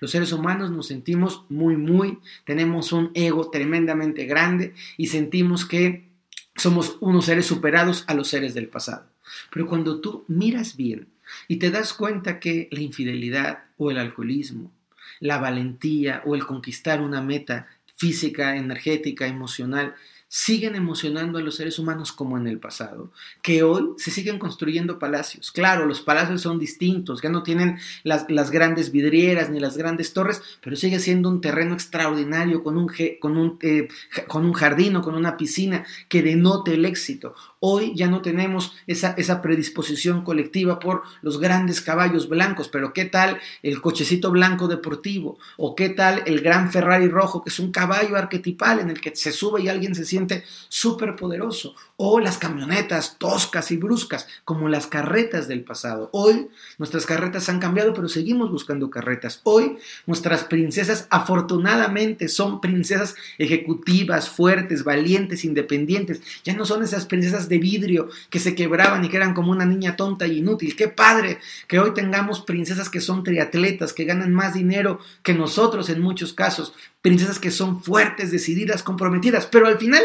Los 0.00 0.10
seres 0.10 0.32
humanos 0.32 0.70
nos 0.70 0.86
sentimos 0.86 1.44
muy, 1.48 1.76
muy, 1.76 2.18
tenemos 2.44 2.92
un 2.92 3.10
ego 3.14 3.50
tremendamente 3.50 4.24
grande 4.24 4.74
y 4.96 5.08
sentimos 5.08 5.66
que 5.66 6.08
somos 6.56 6.96
unos 7.00 7.26
seres 7.26 7.46
superados 7.46 8.04
a 8.06 8.14
los 8.14 8.28
seres 8.28 8.54
del 8.54 8.68
pasado. 8.68 9.06
Pero 9.52 9.66
cuando 9.66 10.00
tú 10.00 10.24
miras 10.26 10.76
bien 10.76 11.08
y 11.48 11.56
te 11.56 11.70
das 11.70 11.92
cuenta 11.92 12.40
que 12.40 12.68
la 12.70 12.80
infidelidad 12.80 13.64
o 13.76 13.90
el 13.90 13.98
alcoholismo, 13.98 14.72
la 15.20 15.38
valentía 15.38 16.22
o 16.24 16.34
el 16.34 16.46
conquistar 16.46 17.00
una 17.00 17.20
meta 17.20 17.68
física, 17.96 18.56
energética, 18.56 19.26
emocional, 19.26 19.94
siguen 20.32 20.76
emocionando 20.76 21.38
a 21.38 21.42
los 21.42 21.56
seres 21.56 21.80
humanos 21.80 22.12
como 22.12 22.38
en 22.38 22.46
el 22.46 22.60
pasado, 22.60 23.10
que 23.42 23.64
hoy 23.64 23.94
se 23.96 24.12
siguen 24.12 24.38
construyendo 24.38 25.00
palacios. 25.00 25.50
Claro, 25.50 25.86
los 25.86 26.02
palacios 26.02 26.40
son 26.40 26.60
distintos, 26.60 27.20
ya 27.20 27.30
no 27.30 27.42
tienen 27.42 27.78
las, 28.04 28.50
grandes 28.52 28.92
vidrieras 28.92 29.50
ni 29.50 29.58
las 29.58 29.76
grandes 29.76 30.12
torres, 30.12 30.40
pero 30.62 30.76
sigue 30.76 31.00
siendo 31.00 31.28
un 31.28 31.40
terreno 31.40 31.74
extraordinario 31.74 32.62
con 32.62 32.76
un, 32.76 32.92
con 33.18 33.36
un, 33.36 33.58
eh, 33.62 33.88
con 34.28 34.44
un 34.44 34.52
jardín 34.52 34.94
o 34.94 35.02
con 35.02 35.16
una 35.16 35.36
piscina 35.36 35.84
que 36.08 36.22
denote 36.22 36.74
el 36.74 36.84
éxito. 36.84 37.34
Hoy 37.58 37.92
ya 37.96 38.06
no 38.06 38.22
tenemos 38.22 38.72
esa, 38.86 39.14
esa 39.18 39.42
predisposición 39.42 40.22
colectiva 40.22 40.78
por 40.78 41.02
los 41.22 41.40
grandes 41.40 41.80
caballos 41.80 42.28
blancos, 42.28 42.68
pero 42.68 42.92
¿qué 42.92 43.04
tal 43.04 43.40
el 43.64 43.80
cochecito 43.80 44.30
blanco 44.30 44.68
deportivo? 44.68 45.38
¿O 45.56 45.74
qué 45.74 45.88
tal 45.88 46.22
el 46.26 46.40
gran 46.40 46.70
Ferrari 46.70 47.08
rojo, 47.08 47.42
que 47.42 47.50
es 47.50 47.58
un 47.58 47.72
caballo 47.72 48.16
arquetipal 48.16 48.78
en 48.78 48.90
el 48.90 49.00
que 49.00 49.16
se 49.16 49.32
sube 49.32 49.62
y 49.62 49.68
alguien 49.68 49.96
se 49.96 50.04
siente 50.04 50.19
súper 50.68 51.16
poderoso? 51.16 51.74
O 51.96 52.20
las 52.20 52.38
camionetas 52.38 53.16
toscas 53.18 53.70
y 53.70 53.76
bruscas, 53.76 54.26
como 54.44 54.68
las 54.68 54.86
carretas 54.86 55.48
del 55.48 55.64
pasado. 55.64 56.10
Hoy 56.12 56.48
nuestras 56.78 57.06
carretas 57.06 57.48
han 57.48 57.60
cambiado, 57.60 57.92
pero 57.92 58.08
seguimos 58.08 58.50
buscando 58.50 58.90
carretas. 58.90 59.40
Hoy 59.44 59.78
nuestras 60.06 60.44
princesas 60.44 61.06
afortunadamente 61.10 62.28
son 62.28 62.60
princesas 62.60 63.14
ejecutivas, 63.38 64.28
fuertes, 64.28 64.84
valientes, 64.84 65.44
independientes. 65.44 66.20
Ya 66.44 66.54
no 66.54 66.64
son 66.64 66.82
esas 66.82 67.06
princesas 67.06 67.48
de 67.48 67.58
vidrio 67.58 68.08
que 68.30 68.38
se 68.38 68.54
quebraban 68.54 69.04
y 69.04 69.08
que 69.08 69.16
eran 69.16 69.34
como 69.34 69.52
una 69.52 69.66
niña 69.66 69.96
tonta 69.96 70.26
y 70.26 70.38
inútil. 70.38 70.76
Qué 70.76 70.88
padre 70.88 71.38
que 71.68 71.78
hoy 71.78 71.92
tengamos 71.94 72.40
princesas 72.40 72.88
que 72.88 73.00
son 73.00 73.22
triatletas, 73.24 73.92
que 73.92 74.04
ganan 74.04 74.32
más 74.32 74.54
dinero 74.54 75.00
que 75.22 75.34
nosotros 75.34 75.88
en 75.88 76.00
muchos 76.00 76.32
casos, 76.32 76.72
princesas 77.02 77.38
que 77.38 77.50
son 77.50 77.82
fuertes, 77.82 78.30
decididas, 78.30 78.82
comprometidas, 78.82 79.46
pero 79.46 79.66
al 79.66 79.78
final, 79.78 80.02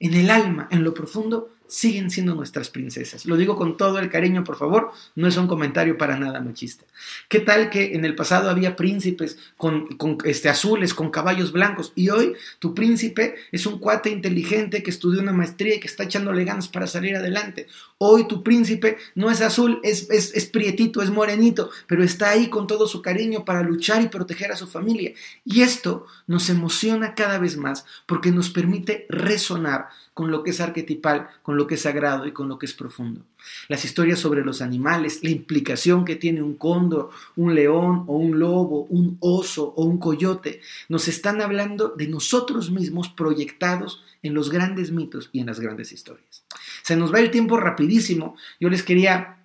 en 0.00 0.14
el 0.14 0.30
alma, 0.30 0.68
en 0.70 0.84
lo 0.84 0.94
profundo, 0.94 1.50
siguen 1.68 2.10
siendo 2.10 2.34
nuestras 2.34 2.70
princesas. 2.70 3.26
Lo 3.26 3.36
digo 3.36 3.56
con 3.56 3.76
todo 3.76 3.98
el 3.98 4.08
cariño, 4.08 4.44
por 4.44 4.56
favor, 4.56 4.92
no 5.14 5.26
es 5.26 5.36
un 5.36 5.46
comentario 5.46 5.98
para 5.98 6.16
nada 6.16 6.40
machista. 6.40 6.84
¿Qué 7.28 7.40
tal 7.40 7.70
que 7.70 7.94
en 7.94 8.04
el 8.04 8.14
pasado 8.14 8.50
había 8.50 8.76
príncipes 8.76 9.38
con, 9.56 9.88
este, 10.24 10.48
azules, 10.48 10.94
con 10.94 11.10
caballos 11.10 11.52
blancos, 11.52 11.92
y 11.94 12.10
hoy 12.10 12.34
tu 12.58 12.74
príncipe 12.74 13.36
es 13.52 13.66
un 13.66 13.78
cuate 13.78 14.10
inteligente 14.10 14.82
que 14.82 14.90
estudió 14.90 15.20
una 15.20 15.32
maestría 15.32 15.76
y 15.76 15.80
que 15.80 15.88
está 15.88 16.04
echándole 16.04 16.44
ganas 16.44 16.68
para 16.68 16.86
salir 16.86 17.16
adelante? 17.16 17.66
Hoy 17.98 18.28
tu 18.28 18.42
príncipe 18.42 18.98
no 19.14 19.30
es 19.30 19.40
azul, 19.40 19.80
es, 19.82 20.10
es, 20.10 20.34
es 20.34 20.44
prietito, 20.44 21.00
es 21.00 21.10
morenito, 21.10 21.70
pero 21.86 22.04
está 22.04 22.28
ahí 22.28 22.50
con 22.50 22.66
todo 22.66 22.86
su 22.86 23.00
cariño 23.00 23.46
para 23.46 23.62
luchar 23.62 24.02
y 24.02 24.08
proteger 24.08 24.52
a 24.52 24.56
su 24.56 24.66
familia. 24.66 25.12
Y 25.46 25.62
esto 25.62 26.04
nos 26.26 26.50
emociona 26.50 27.14
cada 27.14 27.38
vez 27.38 27.56
más 27.56 27.86
porque 28.04 28.32
nos 28.32 28.50
permite 28.50 29.06
resonar 29.08 29.88
con 30.12 30.30
lo 30.30 30.42
que 30.42 30.50
es 30.50 30.60
arquetipal, 30.60 31.30
con 31.42 31.56
lo 31.56 31.66
que 31.66 31.76
es 31.76 31.82
sagrado 31.82 32.26
y 32.26 32.32
con 32.32 32.48
lo 32.48 32.58
que 32.58 32.66
es 32.66 32.74
profundo. 32.74 33.22
Las 33.68 33.86
historias 33.86 34.18
sobre 34.18 34.44
los 34.44 34.60
animales, 34.60 35.20
la 35.22 35.30
implicación 35.30 36.04
que 36.04 36.16
tiene 36.16 36.42
un 36.42 36.54
cóndor, 36.54 37.10
un 37.34 37.54
león 37.54 38.04
o 38.08 38.16
un 38.16 38.38
lobo, 38.38 38.86
un 38.90 39.16
oso 39.20 39.72
o 39.74 39.84
un 39.86 39.98
coyote, 39.98 40.60
nos 40.90 41.08
están 41.08 41.40
hablando 41.40 41.94
de 41.96 42.08
nosotros 42.08 42.70
mismos 42.70 43.08
proyectados 43.08 44.04
en 44.22 44.34
los 44.34 44.50
grandes 44.50 44.90
mitos 44.90 45.30
y 45.32 45.40
en 45.40 45.46
las 45.46 45.60
grandes 45.60 45.92
historias. 45.92 46.45
Se 46.86 46.94
nos 46.94 47.12
va 47.12 47.18
el 47.18 47.32
tiempo 47.32 47.56
rapidísimo. 47.56 48.36
Yo 48.60 48.70
les 48.70 48.84
quería 48.84 49.38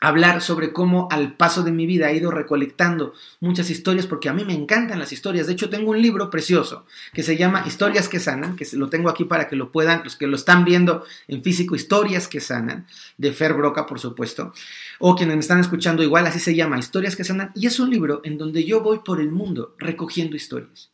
hablar 0.00 0.40
sobre 0.40 0.72
cómo 0.72 1.08
al 1.10 1.36
paso 1.36 1.62
de 1.62 1.70
mi 1.70 1.84
vida 1.84 2.10
he 2.10 2.16
ido 2.16 2.30
recolectando 2.30 3.12
muchas 3.38 3.68
historias 3.68 4.06
porque 4.06 4.30
a 4.30 4.32
mí 4.32 4.46
me 4.46 4.54
encantan 4.54 4.98
las 4.98 5.12
historias. 5.12 5.46
De 5.46 5.52
hecho, 5.52 5.68
tengo 5.68 5.90
un 5.90 6.00
libro 6.00 6.30
precioso 6.30 6.86
que 7.12 7.22
se 7.22 7.36
llama 7.36 7.64
Historias 7.66 8.08
que 8.08 8.18
sanan, 8.18 8.56
que 8.56 8.66
lo 8.72 8.88
tengo 8.88 9.10
aquí 9.10 9.24
para 9.24 9.46
que 9.46 9.56
lo 9.56 9.72
puedan, 9.72 10.04
los 10.04 10.16
que 10.16 10.26
lo 10.26 10.36
están 10.36 10.64
viendo 10.64 11.04
en 11.28 11.42
físico, 11.42 11.76
Historias 11.76 12.28
que 12.28 12.40
sanan, 12.40 12.86
de 13.18 13.30
Fer 13.34 13.52
Broca, 13.52 13.84
por 13.84 14.00
supuesto, 14.00 14.54
o 14.98 15.16
quienes 15.16 15.36
me 15.36 15.40
están 15.40 15.60
escuchando 15.60 16.02
igual, 16.02 16.26
así 16.26 16.40
se 16.40 16.54
llama, 16.54 16.78
Historias 16.78 17.14
que 17.14 17.24
sanan, 17.24 17.52
y 17.54 17.66
es 17.66 17.78
un 17.78 17.90
libro 17.90 18.22
en 18.24 18.38
donde 18.38 18.64
yo 18.64 18.80
voy 18.80 19.00
por 19.04 19.20
el 19.20 19.30
mundo 19.30 19.74
recogiendo 19.78 20.34
historias. 20.34 20.92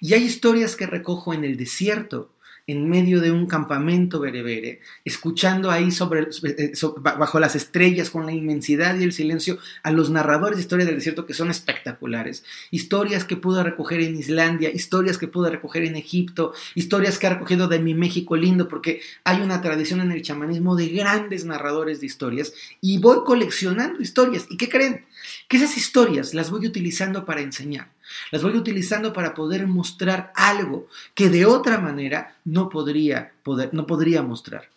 Y 0.00 0.14
hay 0.14 0.22
historias 0.22 0.76
que 0.76 0.86
recojo 0.86 1.34
en 1.34 1.42
el 1.42 1.56
desierto, 1.56 2.31
en 2.66 2.88
medio 2.88 3.20
de 3.20 3.30
un 3.30 3.46
campamento 3.46 4.20
berebere, 4.20 4.80
escuchando 5.04 5.70
ahí 5.70 5.88
eh, 5.88 6.72
bajo 7.00 7.40
las 7.40 7.56
estrellas 7.56 8.10
con 8.10 8.26
la 8.26 8.32
inmensidad 8.32 8.98
y 8.98 9.04
el 9.04 9.12
silencio 9.12 9.58
a 9.82 9.90
los 9.90 10.10
narradores 10.10 10.56
de 10.56 10.62
historias 10.62 10.86
del 10.86 10.96
desierto 10.96 11.26
que 11.26 11.34
son 11.34 11.50
espectaculares. 11.50 12.44
Historias 12.70 13.24
que 13.24 13.36
pude 13.36 13.62
recoger 13.62 14.00
en 14.00 14.16
Islandia, 14.16 14.70
historias 14.70 15.18
que 15.18 15.28
pude 15.28 15.50
recoger 15.50 15.84
en 15.84 15.96
Egipto, 15.96 16.52
historias 16.74 17.18
que 17.18 17.26
he 17.26 17.30
recogido 17.30 17.68
de 17.68 17.78
mi 17.78 17.94
México 17.94 18.36
lindo, 18.36 18.68
porque 18.68 19.00
hay 19.24 19.40
una 19.40 19.60
tradición 19.60 20.00
en 20.00 20.12
el 20.12 20.22
chamanismo 20.22 20.76
de 20.76 20.88
grandes 20.88 21.44
narradores 21.44 22.00
de 22.00 22.06
historias 22.06 22.52
y 22.80 22.98
voy 22.98 23.18
coleccionando 23.24 24.00
historias. 24.00 24.46
¿Y 24.50 24.56
qué 24.56 24.68
creen? 24.68 25.04
Que 25.48 25.56
esas 25.56 25.76
historias 25.76 26.34
las 26.34 26.50
voy 26.50 26.66
utilizando 26.66 27.24
para 27.24 27.40
enseñar. 27.40 27.90
Las 28.30 28.42
voy 28.42 28.56
utilizando 28.56 29.12
para 29.12 29.34
poder 29.34 29.66
mostrar 29.66 30.32
algo 30.34 30.88
que 31.14 31.28
de 31.28 31.46
otra 31.46 31.78
manera 31.78 32.36
no 32.44 32.68
podría, 32.68 33.32
poder, 33.42 33.72
no 33.72 33.86
podría 33.86 34.22
mostrar. 34.22 34.68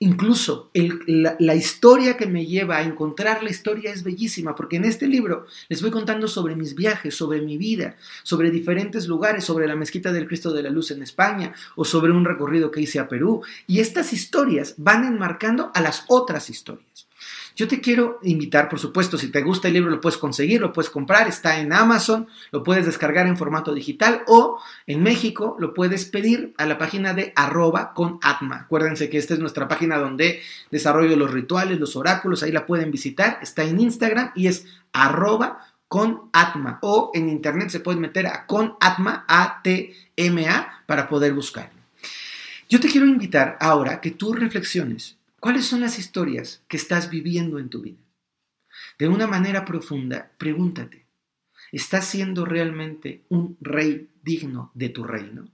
Incluso 0.00 0.70
la, 0.74 1.54
historia 1.56 2.16
que 2.16 2.26
me 2.26 2.46
lleva 2.46 2.76
a 2.76 2.82
encontrar 2.82 3.42
la 3.42 3.50
historia 3.50 3.92
es 3.92 4.04
bellísima, 4.04 4.54
porque 4.54 4.76
en 4.76 4.84
este 4.84 5.08
libro 5.08 5.46
les 5.68 5.82
voy 5.82 5.90
contando 5.90 6.28
sobre 6.28 6.54
mis 6.54 6.76
viajes, 6.76 7.16
sobre 7.16 7.40
mi 7.40 7.58
vida, 7.58 7.96
sobre 8.22 8.52
diferentes 8.52 9.08
lugares, 9.08 9.42
sobre 9.42 9.66
la 9.66 9.74
mezquita 9.74 10.12
del 10.12 10.28
Cristo 10.28 10.52
de 10.52 10.62
la 10.62 10.70
Luz 10.70 10.92
en 10.92 11.02
España 11.02 11.52
o 11.74 11.84
sobre 11.84 12.12
un 12.12 12.24
recorrido 12.24 12.70
que 12.70 12.80
hice 12.80 13.00
a 13.00 13.08
Perú. 13.08 13.42
Y 13.66 13.80
estas 13.80 14.12
historias 14.12 14.74
van 14.76 15.04
enmarcando 15.04 15.72
a 15.74 15.80
las 15.80 16.04
otras 16.06 16.48
historias. 16.48 17.07
Yo 17.58 17.66
te 17.66 17.80
quiero 17.80 18.20
invitar, 18.22 18.68
por 18.68 18.78
supuesto, 18.78 19.18
si 19.18 19.32
te 19.32 19.42
gusta 19.42 19.66
el 19.66 19.74
libro 19.74 19.90
lo 19.90 20.00
puedes 20.00 20.16
conseguir, 20.16 20.60
lo 20.60 20.72
puedes 20.72 20.90
comprar, 20.90 21.26
está 21.26 21.58
en 21.58 21.72
Amazon, 21.72 22.28
lo 22.52 22.62
puedes 22.62 22.86
descargar 22.86 23.26
en 23.26 23.36
formato 23.36 23.74
digital 23.74 24.22
o 24.28 24.60
en 24.86 25.02
México 25.02 25.56
lo 25.58 25.74
puedes 25.74 26.04
pedir 26.04 26.54
a 26.56 26.66
la 26.66 26.78
página 26.78 27.14
de 27.14 27.32
arroba 27.34 27.94
con 27.94 28.20
atma. 28.22 28.60
Acuérdense 28.60 29.10
que 29.10 29.18
esta 29.18 29.34
es 29.34 29.40
nuestra 29.40 29.66
página 29.66 29.98
donde 29.98 30.40
desarrollo 30.70 31.16
los 31.16 31.32
rituales, 31.32 31.80
los 31.80 31.96
oráculos, 31.96 32.44
ahí 32.44 32.52
la 32.52 32.64
pueden 32.64 32.92
visitar, 32.92 33.40
está 33.42 33.64
en 33.64 33.80
Instagram 33.80 34.30
y 34.36 34.46
es 34.46 34.64
arroba 34.92 35.66
con 35.88 36.30
atma 36.32 36.78
o 36.82 37.10
en 37.12 37.28
internet 37.28 37.70
se 37.70 37.80
puede 37.80 37.98
meter 37.98 38.28
a 38.28 38.46
con 38.46 38.76
atma, 38.78 39.24
A-T-M-A, 39.26 40.84
para 40.86 41.08
poder 41.08 41.32
buscarlo. 41.32 41.80
Yo 42.68 42.78
te 42.78 42.86
quiero 42.86 43.08
invitar 43.08 43.58
ahora 43.58 44.00
que 44.00 44.12
tú 44.12 44.32
reflexiones 44.32 45.17
¿Cuáles 45.40 45.66
son 45.66 45.80
las 45.80 46.00
historias 46.00 46.64
que 46.66 46.76
estás 46.76 47.10
viviendo 47.10 47.60
en 47.60 47.68
tu 47.68 47.80
vida? 47.80 48.00
De 48.98 49.06
una 49.06 49.28
manera 49.28 49.64
profunda, 49.64 50.32
pregúntate, 50.36 51.06
¿estás 51.70 52.06
siendo 52.06 52.44
realmente 52.44 53.22
un 53.28 53.56
rey 53.60 54.10
digno 54.24 54.72
de 54.74 54.88
tu 54.88 55.04
reino? 55.04 55.48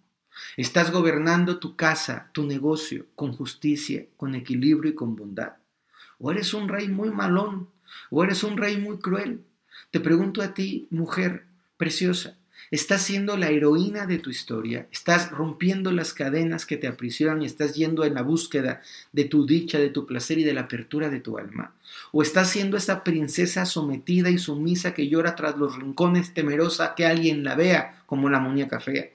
¿Estás 0.56 0.90
gobernando 0.90 1.58
tu 1.58 1.76
casa, 1.76 2.30
tu 2.32 2.46
negocio 2.46 3.04
con 3.14 3.34
justicia, 3.34 4.06
con 4.16 4.34
equilibrio 4.34 4.92
y 4.92 4.94
con 4.94 5.16
bondad? 5.16 5.56
¿O 6.18 6.32
eres 6.32 6.54
un 6.54 6.66
rey 6.68 6.88
muy 6.88 7.10
malón? 7.10 7.68
¿O 8.08 8.24
eres 8.24 8.42
un 8.42 8.56
rey 8.56 8.78
muy 8.78 8.96
cruel? 8.96 9.44
Te 9.90 10.00
pregunto 10.00 10.40
a 10.40 10.54
ti, 10.54 10.88
mujer 10.88 11.44
preciosa, 11.76 12.38
Estás 12.70 13.02
siendo 13.02 13.36
la 13.36 13.50
heroína 13.50 14.06
de 14.06 14.18
tu 14.18 14.30
historia, 14.30 14.88
estás 14.90 15.30
rompiendo 15.30 15.92
las 15.92 16.14
cadenas 16.14 16.66
que 16.66 16.76
te 16.76 16.88
aprisionan 16.88 17.42
y 17.42 17.46
estás 17.46 17.74
yendo 17.74 18.04
en 18.04 18.14
la 18.14 18.22
búsqueda 18.22 18.82
de 19.12 19.24
tu 19.24 19.46
dicha, 19.46 19.78
de 19.78 19.90
tu 19.90 20.06
placer 20.06 20.38
y 20.38 20.44
de 20.44 20.54
la 20.54 20.62
apertura 20.62 21.08
de 21.08 21.20
tu 21.20 21.38
alma. 21.38 21.74
O 22.12 22.22
estás 22.22 22.50
siendo 22.50 22.76
esa 22.76 23.04
princesa 23.04 23.66
sometida 23.66 24.30
y 24.30 24.38
sumisa 24.38 24.94
que 24.94 25.08
llora 25.08 25.36
tras 25.36 25.56
los 25.56 25.76
rincones 25.76 26.34
temerosa 26.34 26.94
que 26.94 27.06
alguien 27.06 27.44
la 27.44 27.54
vea 27.54 28.02
como 28.06 28.30
la 28.30 28.40
muñeca 28.40 28.80
fea. 28.80 29.08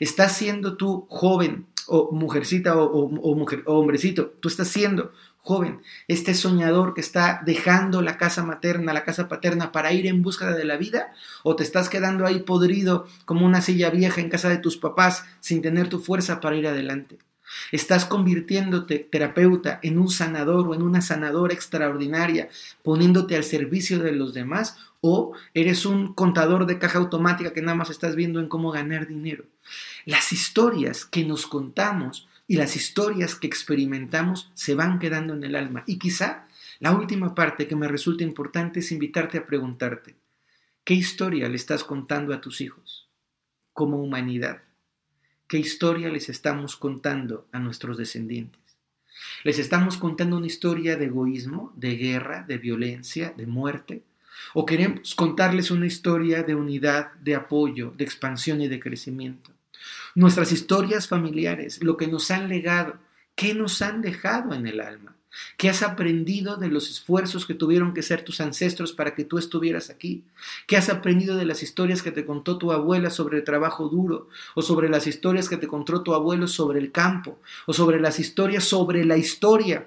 Estás 0.00 0.36
siendo 0.36 0.76
tú 0.76 1.06
joven 1.08 1.66
o 1.88 2.12
mujercita 2.12 2.76
o, 2.76 3.08
mujer, 3.34 3.62
o 3.64 3.78
hombrecito, 3.78 4.34
tú 4.40 4.48
estás 4.48 4.68
siendo 4.68 5.12
joven, 5.48 5.80
este 6.08 6.34
soñador 6.34 6.92
que 6.92 7.00
está 7.00 7.40
dejando 7.42 8.02
la 8.02 8.18
casa 8.18 8.44
materna, 8.44 8.92
la 8.92 9.04
casa 9.04 9.28
paterna 9.28 9.72
para 9.72 9.94
ir 9.94 10.06
en 10.06 10.20
búsqueda 10.20 10.52
de 10.52 10.66
la 10.66 10.76
vida, 10.76 11.14
o 11.42 11.56
te 11.56 11.62
estás 11.62 11.88
quedando 11.88 12.26
ahí 12.26 12.40
podrido 12.40 13.06
como 13.24 13.46
una 13.46 13.62
silla 13.62 13.88
vieja 13.88 14.20
en 14.20 14.28
casa 14.28 14.50
de 14.50 14.58
tus 14.58 14.76
papás 14.76 15.24
sin 15.40 15.62
tener 15.62 15.88
tu 15.88 16.00
fuerza 16.00 16.40
para 16.40 16.56
ir 16.56 16.66
adelante. 16.66 17.16
Estás 17.72 18.04
convirtiéndote 18.04 18.98
terapeuta 18.98 19.80
en 19.82 19.98
un 19.98 20.10
sanador 20.10 20.68
o 20.68 20.74
en 20.74 20.82
una 20.82 21.00
sanadora 21.00 21.54
extraordinaria, 21.54 22.50
poniéndote 22.82 23.34
al 23.34 23.44
servicio 23.44 24.00
de 24.00 24.12
los 24.12 24.34
demás, 24.34 24.76
o 25.00 25.32
eres 25.54 25.86
un 25.86 26.12
contador 26.12 26.66
de 26.66 26.78
caja 26.78 26.98
automática 26.98 27.54
que 27.54 27.62
nada 27.62 27.74
más 27.74 27.88
estás 27.88 28.16
viendo 28.16 28.38
en 28.40 28.48
cómo 28.48 28.70
ganar 28.70 29.06
dinero. 29.06 29.44
Las 30.04 30.30
historias 30.30 31.06
que 31.06 31.24
nos 31.24 31.46
contamos 31.46 32.27
y 32.48 32.56
las 32.56 32.74
historias 32.76 33.36
que 33.36 33.46
experimentamos 33.46 34.50
se 34.54 34.74
van 34.74 34.98
quedando 34.98 35.34
en 35.34 35.44
el 35.44 35.54
alma. 35.54 35.84
Y 35.86 35.98
quizá 35.98 36.48
la 36.80 36.92
última 36.92 37.34
parte 37.34 37.68
que 37.68 37.76
me 37.76 37.86
resulta 37.86 38.24
importante 38.24 38.80
es 38.80 38.90
invitarte 38.90 39.36
a 39.36 39.46
preguntarte, 39.46 40.16
¿qué 40.82 40.94
historia 40.94 41.48
le 41.48 41.56
estás 41.56 41.84
contando 41.84 42.34
a 42.34 42.40
tus 42.40 42.62
hijos 42.62 43.06
como 43.74 44.02
humanidad? 44.02 44.62
¿Qué 45.46 45.58
historia 45.58 46.08
les 46.08 46.30
estamos 46.30 46.76
contando 46.76 47.46
a 47.52 47.58
nuestros 47.58 47.98
descendientes? 47.98 48.60
¿Les 49.44 49.58
estamos 49.58 49.98
contando 49.98 50.38
una 50.38 50.46
historia 50.46 50.96
de 50.96 51.06
egoísmo, 51.06 51.72
de 51.76 51.96
guerra, 51.96 52.44
de 52.48 52.56
violencia, 52.56 53.34
de 53.36 53.46
muerte? 53.46 54.04
¿O 54.54 54.64
queremos 54.64 55.14
contarles 55.14 55.70
una 55.70 55.86
historia 55.86 56.44
de 56.44 56.54
unidad, 56.54 57.12
de 57.16 57.34
apoyo, 57.34 57.92
de 57.96 58.04
expansión 58.04 58.62
y 58.62 58.68
de 58.68 58.80
crecimiento? 58.80 59.50
Nuestras 60.18 60.50
historias 60.50 61.06
familiares, 61.06 61.80
lo 61.80 61.96
que 61.96 62.08
nos 62.08 62.32
han 62.32 62.48
legado, 62.48 62.96
qué 63.36 63.54
nos 63.54 63.82
han 63.82 64.02
dejado 64.02 64.52
en 64.52 64.66
el 64.66 64.80
alma, 64.80 65.14
qué 65.56 65.70
has 65.70 65.84
aprendido 65.84 66.56
de 66.56 66.66
los 66.66 66.90
esfuerzos 66.90 67.46
que 67.46 67.54
tuvieron 67.54 67.94
que 67.94 68.02
ser 68.02 68.24
tus 68.24 68.40
ancestros 68.40 68.92
para 68.92 69.14
que 69.14 69.24
tú 69.24 69.38
estuvieras 69.38 69.90
aquí, 69.90 70.24
qué 70.66 70.76
has 70.76 70.88
aprendido 70.88 71.36
de 71.36 71.44
las 71.44 71.62
historias 71.62 72.02
que 72.02 72.10
te 72.10 72.26
contó 72.26 72.58
tu 72.58 72.72
abuela 72.72 73.10
sobre 73.10 73.38
el 73.38 73.44
trabajo 73.44 73.88
duro, 73.88 74.28
o 74.56 74.62
sobre 74.62 74.88
las 74.88 75.06
historias 75.06 75.48
que 75.48 75.56
te 75.56 75.68
contó 75.68 76.02
tu 76.02 76.12
abuelo 76.14 76.48
sobre 76.48 76.80
el 76.80 76.90
campo, 76.90 77.38
o 77.66 77.72
sobre 77.72 78.00
las 78.00 78.18
historias 78.18 78.64
sobre 78.64 79.04
la 79.04 79.16
historia 79.16 79.86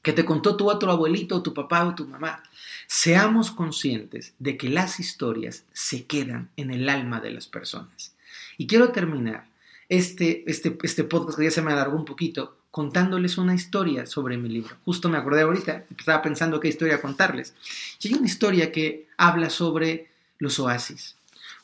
que 0.00 0.14
te 0.14 0.24
contó 0.24 0.56
tu 0.56 0.70
otro 0.70 0.90
abuelito, 0.90 1.36
o 1.36 1.42
tu 1.42 1.52
papá 1.52 1.84
o 1.84 1.94
tu 1.94 2.06
mamá. 2.06 2.42
Seamos 2.86 3.50
conscientes 3.50 4.32
de 4.38 4.56
que 4.56 4.70
las 4.70 5.00
historias 5.00 5.64
se 5.74 6.06
quedan 6.06 6.48
en 6.56 6.70
el 6.70 6.88
alma 6.88 7.20
de 7.20 7.32
las 7.32 7.46
personas. 7.46 8.14
Y 8.56 8.66
quiero 8.66 8.90
terminar 8.90 9.54
este, 9.88 10.48
este, 10.50 10.78
este 10.82 11.04
podcast 11.04 11.38
que 11.38 11.44
ya 11.44 11.50
se 11.50 11.62
me 11.62 11.72
alargó 11.72 11.96
un 11.96 12.04
poquito 12.04 12.56
contándoles 12.70 13.38
una 13.38 13.54
historia 13.54 14.04
sobre 14.04 14.36
mi 14.36 14.48
libro. 14.48 14.76
Justo 14.84 15.08
me 15.08 15.16
acordé 15.16 15.42
ahorita, 15.42 15.86
estaba 15.96 16.20
pensando 16.20 16.60
qué 16.60 16.68
historia 16.68 17.00
contarles. 17.00 17.54
Y 18.02 18.08
hay 18.08 18.14
una 18.14 18.26
historia 18.26 18.70
que 18.70 19.08
habla 19.16 19.48
sobre 19.48 20.10
los 20.38 20.58
oasis 20.58 21.16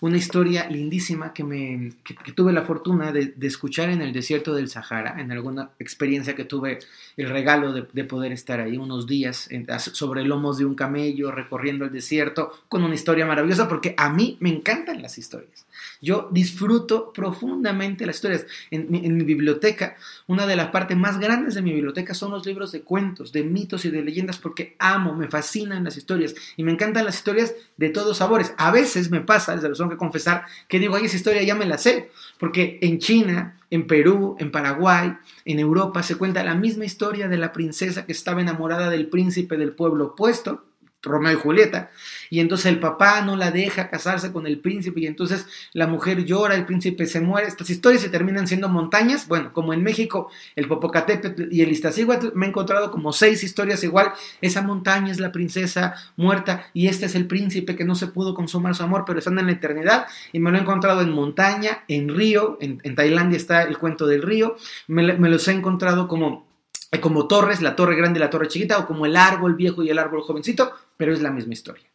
una 0.03 0.17
historia 0.17 0.69
lindísima 0.69 1.33
que, 1.33 1.45
me, 1.45 1.93
que, 2.03 2.33
tuve 2.33 2.53
la 2.53 2.63
fortuna 2.63 3.13
de, 3.13 3.35
escuchar 3.43 3.89
en 3.89 4.03
el 4.03 4.13
desierto 4.13 4.53
del 4.53 4.69
Sahara, 4.69 5.21
en 5.21 5.31
alguna 5.31 5.71
experiencia 5.79 6.35
que 6.35 6.45
tuve 6.45 6.81
el 7.17 7.29
regalo 7.29 7.73
de, 7.73 8.05
poder 8.05 8.33
estar 8.33 8.59
ahí 8.59 8.77
unos 8.77 9.07
días 9.07 9.49
sobre 9.93 10.25
lomos 10.25 10.59
de 10.59 10.65
un 10.65 10.75
camello, 10.75 11.31
recorriendo 11.31 11.85
el 11.85 11.93
desierto, 11.93 12.53
con 12.69 12.83
una 12.83 12.97
historia 12.97 13.27
maravillosa, 13.27 13.69
porque 13.69 13.95
a 13.97 14.11
mí 14.13 14.37
me 14.41 14.51
encantan 14.51 15.01
las 15.03 15.19
historias. 15.19 15.67
Yo 16.01 16.29
disfruto 16.33 17.13
profundamente 17.13 18.05
las 18.05 18.17
historias. 18.17 18.45
En, 18.73 18.93
en 18.93 19.17
mi 19.17 19.23
biblioteca, 19.23 19.97
una 20.27 20.47
de 20.47 20.57
las 20.57 20.71
partes 20.71 20.97
más 20.97 21.21
grandes 21.21 21.55
de 21.55 21.63
mi 21.63 21.73
biblioteca 21.73 22.13
son 22.13 22.33
los 22.33 22.45
libros 22.45 22.73
de 22.73 22.83
cuentos, 22.83 23.31
de 23.31 23.45
mitos 23.45 23.85
y 23.85 23.91
de 23.91 24.03
leyendas, 24.03 24.39
porque 24.39 24.75
amo, 24.81 25.15
me 25.15 25.29
fascinan 25.29 25.85
las 25.85 25.97
historias 25.97 26.35
y 26.57 26.65
me 26.65 26.73
encantan 26.73 27.05
las 27.05 27.17
historias 27.17 27.55
de 27.77 27.89
todos 27.91 28.17
sabores. 28.17 28.53
A 28.59 28.73
veces 28.73 29.11
me 29.11 29.21
pasa, 29.21 29.55
desde 29.55 29.69
los 29.69 29.81
que 29.93 29.99
confesar 29.99 30.45
que 30.69 30.79
digo, 30.79 30.97
ay, 30.97 31.07
esa 31.07 31.17
historia 31.17 31.43
ya 31.43 31.55
me 31.55 31.67
la 31.67 31.79
sé, 31.79 32.11
porque 32.39 32.79
en 32.83 32.99
China, 32.99 33.59
en 33.71 33.87
Perú, 33.87 34.37
en 34.39 34.51
Paraguay, 34.51 35.15
en 35.45 35.59
Europa 35.59 36.03
se 36.03 36.17
cuenta 36.17 36.45
la 36.45 36.55
misma 36.55 36.85
historia 36.85 37.29
de 37.29 37.37
la 37.37 37.53
princesa 37.53 38.07
que 38.07 38.13
estaba 38.13 38.41
enamorada 38.41 38.91
del 38.91 39.09
príncipe 39.09 39.57
del 39.57 39.73
pueblo 39.73 40.07
opuesto, 40.07 40.65
Romeo 41.03 41.33
y 41.33 41.37
Julieta, 41.37 41.91
y 42.31 42.41
entonces 42.41 42.67
el 42.67 42.79
papá 42.79 43.23
no 43.23 43.37
la 43.37 43.51
deja 43.51 43.91
casarse 43.91 44.33
con 44.33 44.47
el 44.47 44.61
príncipe 44.61 45.01
y 45.01 45.07
entonces 45.07 45.47
la 45.73 45.87
mujer 45.87 46.25
llora, 46.25 46.55
el 46.55 46.65
príncipe 46.65 47.07
se 47.07 47.21
muere, 47.21 47.49
estas 47.49 47.71
historias 47.71 48.03
se 48.03 48.09
terminan 48.09 48.47
siendo 48.47 48.69
montañas, 48.69 49.27
bueno, 49.29 49.53
como 49.53 49.73
en 49.73 49.83
México 49.83 50.31
el 50.57 50.69
Popocatépetl 50.69 51.53
y 51.53 51.63
el 51.63 51.73
Iztaccíhuatl, 51.73 52.29
me 52.35 52.47
he 52.47 52.49
encontrado 52.49 52.91
como 52.91 53.13
seis 53.13 53.43
historias 53.43 53.83
igual, 53.85 54.13
esa 54.41 54.63
montaña 54.63 55.11
es 55.11 55.21
la 55.21 55.33
princesa 55.33 55.95
muerta 56.17 56.67
y 56.73 56.87
este 56.87 57.07
es 57.07 57.15
el 57.15 57.27
príncipe 57.27 57.77
que 57.77 57.85
no 57.85 57.95
se 57.95 58.07
pudo 58.07 58.35
consumar 58.35 58.75
su 58.75 58.83
amor, 58.83 59.05
pero 59.07 59.19
están 59.19 59.39
en 59.39 59.47
la 59.47 59.53
eternidad, 59.53 60.07
y 60.33 60.39
me 60.39 60.51
lo 60.51 60.59
he 60.59 60.61
encontrado 60.61 61.03
en 61.03 61.11
montaña, 61.11 61.85
en 61.89 62.09
río, 62.09 62.59
en, 62.61 62.95
Tailandia 62.95 63.37
está 63.37 63.63
el 63.63 63.79
cuento 63.79 64.07
del 64.07 64.23
río, 64.23 64.57
me 64.87 65.03
los 65.03 65.49
he 65.49 65.53
encontrado 65.53 66.09
como 66.09 66.52
como 67.01 67.27
torres, 67.27 67.63
la 67.63 67.75
torre 67.75 67.97
grande 67.97 68.19
y 68.19 68.21
la 68.21 68.31
torre 68.31 68.49
chiquita, 68.49 68.79
o 68.79 68.87
como 68.87 69.07
el 69.07 69.17
árbol 69.17 69.55
viejo 69.55 69.83
y 69.83 69.91
el 69.91 69.99
árbol 69.99 70.23
jovencito, 70.23 70.73
pero 70.97 71.13
es 71.13 71.23
la 71.23 71.31
misma 71.31 71.55
historia. 71.55 71.87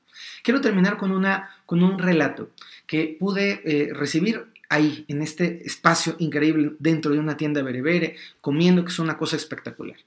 Quiero 0.43 0.61
terminar 0.61 0.97
con, 0.97 1.11
una, 1.11 1.55
con 1.65 1.83
un 1.83 1.99
relato 1.99 2.51
que 2.87 3.15
pude 3.19 3.61
eh, 3.63 3.93
recibir 3.93 4.47
ahí, 4.69 5.05
en 5.07 5.21
este 5.21 5.65
espacio 5.65 6.15
increíble, 6.19 6.73
dentro 6.79 7.11
de 7.11 7.19
una 7.19 7.37
tienda 7.37 7.61
berebere, 7.61 8.15
comiendo, 8.41 8.83
que 8.83 8.91
es 8.91 8.99
una 8.99 9.17
cosa 9.17 9.35
espectacular. 9.35 9.97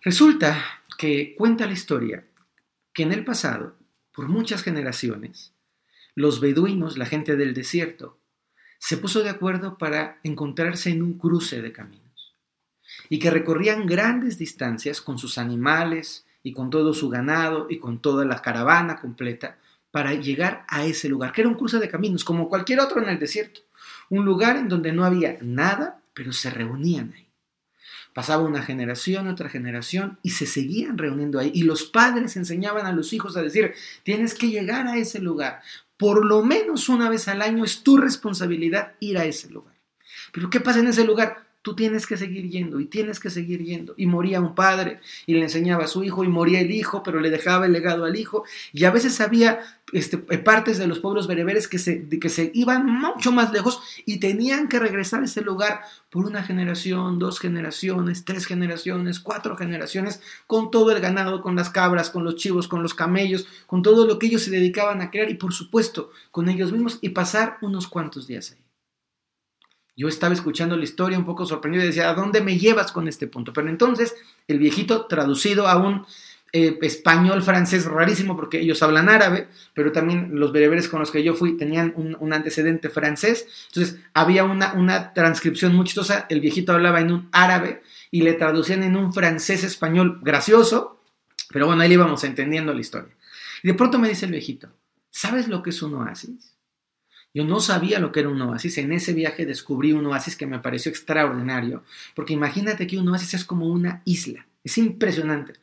Resulta 0.00 0.64
que 0.96 1.34
cuenta 1.36 1.66
la 1.66 1.72
historia 1.72 2.24
que 2.92 3.02
en 3.02 3.12
el 3.12 3.24
pasado, 3.24 3.76
por 4.12 4.28
muchas 4.28 4.62
generaciones, 4.62 5.52
los 6.14 6.40
beduinos, 6.40 6.98
la 6.98 7.06
gente 7.06 7.36
del 7.36 7.54
desierto, 7.54 8.18
se 8.78 8.96
puso 8.96 9.22
de 9.22 9.30
acuerdo 9.30 9.78
para 9.78 10.18
encontrarse 10.22 10.90
en 10.90 11.02
un 11.02 11.18
cruce 11.18 11.62
de 11.62 11.72
caminos 11.72 12.01
y 13.12 13.18
que 13.18 13.30
recorrían 13.30 13.84
grandes 13.84 14.38
distancias 14.38 15.02
con 15.02 15.18
sus 15.18 15.36
animales 15.36 16.24
y 16.42 16.54
con 16.54 16.70
todo 16.70 16.94
su 16.94 17.10
ganado 17.10 17.66
y 17.68 17.78
con 17.78 18.00
toda 18.00 18.24
la 18.24 18.40
caravana 18.40 18.96
completa 18.96 19.58
para 19.90 20.14
llegar 20.14 20.64
a 20.66 20.86
ese 20.86 21.10
lugar, 21.10 21.30
que 21.30 21.42
era 21.42 21.50
un 21.50 21.56
cruce 21.56 21.78
de 21.78 21.90
caminos, 21.90 22.24
como 22.24 22.48
cualquier 22.48 22.80
otro 22.80 23.02
en 23.02 23.10
el 23.10 23.18
desierto, 23.18 23.60
un 24.08 24.24
lugar 24.24 24.56
en 24.56 24.70
donde 24.70 24.92
no 24.92 25.04
había 25.04 25.36
nada, 25.42 26.00
pero 26.14 26.32
se 26.32 26.48
reunían 26.48 27.12
ahí. 27.14 27.28
Pasaba 28.14 28.44
una 28.44 28.62
generación, 28.62 29.28
otra 29.28 29.50
generación, 29.50 30.18
y 30.22 30.30
se 30.30 30.46
seguían 30.46 30.96
reuniendo 30.96 31.38
ahí. 31.38 31.52
Y 31.54 31.64
los 31.64 31.82
padres 31.82 32.38
enseñaban 32.38 32.86
a 32.86 32.92
los 32.92 33.12
hijos 33.12 33.36
a 33.36 33.42
decir, 33.42 33.74
tienes 34.04 34.34
que 34.34 34.48
llegar 34.48 34.86
a 34.86 34.96
ese 34.96 35.18
lugar. 35.18 35.60
Por 35.98 36.24
lo 36.24 36.42
menos 36.42 36.88
una 36.88 37.10
vez 37.10 37.28
al 37.28 37.42
año 37.42 37.62
es 37.62 37.82
tu 37.82 37.98
responsabilidad 37.98 38.94
ir 39.00 39.18
a 39.18 39.26
ese 39.26 39.50
lugar. 39.50 39.74
Pero 40.32 40.48
¿qué 40.48 40.60
pasa 40.60 40.78
en 40.78 40.86
ese 40.86 41.04
lugar? 41.04 41.51
Tú 41.62 41.74
tienes 41.74 42.06
que 42.06 42.16
seguir 42.16 42.48
yendo 42.50 42.80
y 42.80 42.86
tienes 42.86 43.20
que 43.20 43.30
seguir 43.30 43.62
yendo. 43.62 43.94
Y 43.96 44.06
moría 44.06 44.40
un 44.40 44.54
padre 44.54 45.00
y 45.26 45.34
le 45.34 45.42
enseñaba 45.42 45.84
a 45.84 45.88
su 45.88 46.02
hijo 46.04 46.24
y 46.24 46.28
moría 46.28 46.60
el 46.60 46.72
hijo, 46.72 47.02
pero 47.02 47.20
le 47.20 47.30
dejaba 47.30 47.66
el 47.66 47.72
legado 47.72 48.04
al 48.04 48.16
hijo. 48.16 48.44
Y 48.72 48.84
a 48.84 48.90
veces 48.90 49.20
había 49.20 49.60
este, 49.92 50.18
partes 50.18 50.78
de 50.78 50.88
los 50.88 50.98
pueblos 50.98 51.28
bereberes 51.28 51.68
que 51.68 51.78
se, 51.78 52.08
que 52.08 52.28
se 52.28 52.50
iban 52.54 52.86
mucho 52.86 53.30
más 53.30 53.52
lejos 53.52 53.80
y 54.04 54.18
tenían 54.18 54.68
que 54.68 54.80
regresar 54.80 55.22
a 55.22 55.26
ese 55.26 55.40
lugar 55.40 55.82
por 56.10 56.26
una 56.26 56.42
generación, 56.42 57.18
dos 57.18 57.38
generaciones, 57.38 58.24
tres 58.24 58.46
generaciones, 58.46 59.20
cuatro 59.20 59.56
generaciones, 59.56 60.20
con 60.48 60.70
todo 60.70 60.90
el 60.90 61.00
ganado, 61.00 61.42
con 61.42 61.54
las 61.54 61.70
cabras, 61.70 62.10
con 62.10 62.24
los 62.24 62.36
chivos, 62.36 62.66
con 62.66 62.82
los 62.82 62.94
camellos, 62.94 63.46
con 63.66 63.82
todo 63.82 64.06
lo 64.06 64.18
que 64.18 64.26
ellos 64.26 64.42
se 64.42 64.50
dedicaban 64.50 65.00
a 65.00 65.10
crear 65.10 65.30
y 65.30 65.34
por 65.34 65.52
supuesto 65.52 66.10
con 66.32 66.48
ellos 66.48 66.72
mismos 66.72 66.98
y 67.00 67.10
pasar 67.10 67.58
unos 67.60 67.86
cuantos 67.86 68.26
días 68.26 68.52
ahí. 68.52 68.71
Yo 69.96 70.08
estaba 70.08 70.34
escuchando 70.34 70.76
la 70.76 70.84
historia 70.84 71.18
un 71.18 71.24
poco 71.24 71.44
sorprendido 71.44 71.84
y 71.84 71.88
decía, 71.88 72.08
¿a 72.08 72.14
dónde 72.14 72.40
me 72.40 72.58
llevas 72.58 72.92
con 72.92 73.08
este 73.08 73.26
punto? 73.26 73.52
Pero 73.52 73.68
entonces 73.68 74.14
el 74.48 74.58
viejito 74.58 75.06
traducido 75.06 75.68
a 75.68 75.76
un 75.76 76.06
eh, 76.54 76.78
español 76.82 77.42
francés 77.42 77.86
rarísimo 77.86 78.36
porque 78.36 78.60
ellos 78.60 78.82
hablan 78.82 79.08
árabe, 79.08 79.48
pero 79.72 79.90
también 79.90 80.30
los 80.32 80.52
bereberes 80.52 80.86
con 80.86 81.00
los 81.00 81.10
que 81.10 81.22
yo 81.22 81.32
fui 81.32 81.56
tenían 81.56 81.94
un, 81.96 82.32
antecedente 82.32 82.90
francés, 82.90 83.46
entonces 83.68 83.98
había 84.12 84.44
una, 84.44 84.74
una 84.74 85.14
transcripción 85.14 85.74
muy 85.74 85.86
chistosa, 85.86 86.26
el 86.28 86.40
viejito 86.40 86.72
hablaba 86.72 87.00
en 87.00 87.10
un 87.10 87.28
árabe 87.32 87.82
y 88.10 88.20
le 88.20 88.34
traducían 88.34 88.82
en 88.82 88.96
un 88.96 89.14
francés 89.14 89.64
español 89.64 90.20
gracioso, 90.22 91.00
pero 91.48 91.66
bueno, 91.66 91.80
ahí 91.80 91.88
le 91.88 91.94
íbamos 91.94 92.22
entendiendo 92.22 92.74
la 92.74 92.80
historia. 92.82 93.14
Y 93.62 93.68
de 93.68 93.74
pronto 93.74 93.98
me 93.98 94.10
dice 94.10 94.26
el 94.26 94.32
viejito, 94.32 94.68
¿sabes 95.10 95.48
lo 95.48 95.62
que 95.62 95.70
es 95.70 95.80
un 95.80 95.94
oasis? 95.94 96.51
Yo 97.34 97.44
no 97.44 97.60
sabía 97.60 97.98
lo 97.98 98.12
que 98.12 98.20
era 98.20 98.28
un 98.28 98.42
oasis. 98.42 98.78
En 98.78 98.92
ese 98.92 99.12
viaje 99.12 99.46
descubrí 99.46 99.92
un 99.92 100.06
oasis 100.06 100.36
que 100.36 100.46
me 100.46 100.58
pareció 100.58 100.90
extraordinario, 100.90 101.82
porque 102.14 102.34
imagínate 102.34 102.86
que 102.86 102.98
un 102.98 103.08
oasis 103.08 103.34
es 103.34 103.44
como 103.44 103.66
una 103.66 104.02
isla. 104.04 104.46
Es 104.64 104.78
impresionante. 104.78 105.54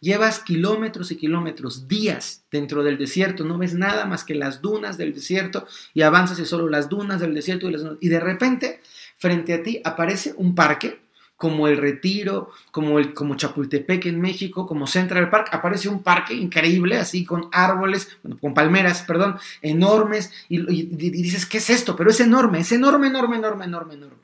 Llevas 0.00 0.38
kilómetros 0.38 1.10
y 1.10 1.16
kilómetros, 1.16 1.88
días 1.88 2.44
dentro 2.50 2.84
del 2.84 2.98
desierto, 2.98 3.44
no 3.44 3.58
ves 3.58 3.74
nada 3.74 4.06
más 4.06 4.22
que 4.22 4.34
las 4.34 4.60
dunas 4.60 4.96
del 4.96 5.12
desierto 5.12 5.66
y 5.92 6.02
avanzas 6.02 6.38
y 6.38 6.46
solo 6.46 6.68
las 6.68 6.88
dunas 6.88 7.20
del 7.20 7.34
desierto 7.34 7.68
y, 7.68 7.76
y 8.00 8.08
de 8.08 8.20
repente 8.20 8.80
frente 9.16 9.54
a 9.54 9.62
ti 9.62 9.80
aparece 9.82 10.34
un 10.36 10.54
parque 10.54 11.03
como 11.44 11.68
el 11.68 11.76
Retiro, 11.76 12.52
como, 12.70 12.98
el, 12.98 13.12
como 13.12 13.36
Chapultepec 13.36 14.06
en 14.06 14.18
México, 14.18 14.66
como 14.66 14.86
Central 14.86 15.28
Park, 15.28 15.48
aparece 15.52 15.90
un 15.90 16.02
parque 16.02 16.32
increíble, 16.32 16.96
así 16.96 17.22
con 17.22 17.50
árboles, 17.52 18.16
con 18.40 18.54
palmeras, 18.54 19.02
perdón, 19.02 19.38
enormes, 19.60 20.32
y, 20.48 20.86
dices, 20.86 21.44
¿qué 21.44 21.58
es 21.58 21.68
esto? 21.68 21.96
Pero 21.96 22.08
es 22.08 22.20
enorme, 22.20 22.60
es 22.60 22.72
enorme, 22.72 23.08
enorme, 23.08 23.36
enorme, 23.36 23.66
enorme, 23.66 23.92
enorme. 23.92 24.22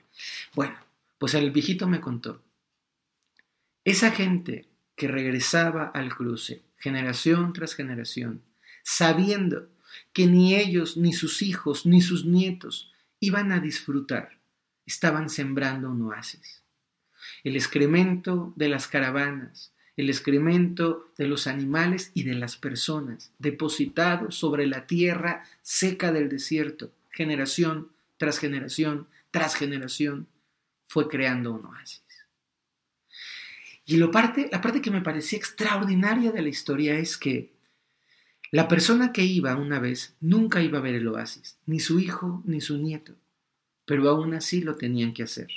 Bueno, 0.54 0.76
pues 1.18 1.34
el 1.34 1.50
viejito 1.50 1.86
me 1.86 2.00
contó, 2.00 2.40
esa 3.84 4.12
gente 4.12 4.70
que 4.96 5.06
regresaba 5.06 5.90
al 5.92 6.14
cruce, 6.14 6.62
generación 6.78 7.52
tras 7.52 7.74
generación, 7.74 8.40
sabiendo 8.82 9.68
que 10.14 10.26
ni 10.26 10.54
ellos, 10.54 10.96
ni 10.96 11.12
sus 11.12 11.42
hijos, 11.42 11.84
ni 11.84 12.00
sus 12.00 12.24
nietos 12.24 12.90
iban 13.20 13.52
a 13.52 13.60
disfrutar, 13.60 14.38
estaban 14.86 15.28
sembrando 15.28 15.90
un 15.90 16.00
oasis 16.00 16.59
el 17.44 17.56
excremento 17.56 18.52
de 18.56 18.68
las 18.68 18.88
caravanas, 18.88 19.72
el 19.96 20.08
excremento 20.08 21.12
de 21.18 21.26
los 21.26 21.46
animales 21.46 22.10
y 22.14 22.24
de 22.24 22.34
las 22.34 22.56
personas, 22.56 23.32
depositado 23.38 24.30
sobre 24.30 24.66
la 24.66 24.86
tierra 24.86 25.44
seca 25.62 26.12
del 26.12 26.28
desierto, 26.28 26.92
generación 27.10 27.88
tras 28.16 28.38
generación 28.38 29.06
tras 29.30 29.54
generación, 29.54 30.26
fue 30.86 31.08
creando 31.08 31.52
un 31.52 31.64
oasis. 31.64 32.02
Y 33.84 33.96
lo 33.96 34.10
parte, 34.10 34.48
la 34.50 34.60
parte 34.60 34.82
que 34.82 34.90
me 34.90 35.00
parecía 35.00 35.38
extraordinaria 35.38 36.32
de 36.32 36.42
la 36.42 36.48
historia 36.48 36.96
es 36.96 37.16
que 37.16 37.52
la 38.50 38.66
persona 38.66 39.12
que 39.12 39.22
iba 39.22 39.54
una 39.54 39.78
vez 39.78 40.16
nunca 40.20 40.60
iba 40.60 40.78
a 40.78 40.82
ver 40.82 40.96
el 40.96 41.06
oasis, 41.06 41.58
ni 41.66 41.78
su 41.78 42.00
hijo 42.00 42.42
ni 42.44 42.60
su 42.60 42.78
nieto, 42.78 43.14
pero 43.84 44.08
aún 44.08 44.34
así 44.34 44.62
lo 44.62 44.74
tenían 44.74 45.14
que 45.14 45.22
hacer 45.22 45.48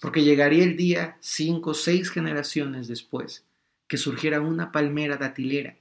porque 0.00 0.24
llegaría 0.24 0.64
el 0.64 0.76
día 0.76 1.18
cinco 1.20 1.70
o 1.70 1.74
seis 1.74 2.10
generaciones 2.10 2.88
después 2.88 3.44
que 3.86 3.98
surgiera 3.98 4.40
una 4.40 4.72
palmera 4.72 5.16
datilera 5.16 5.76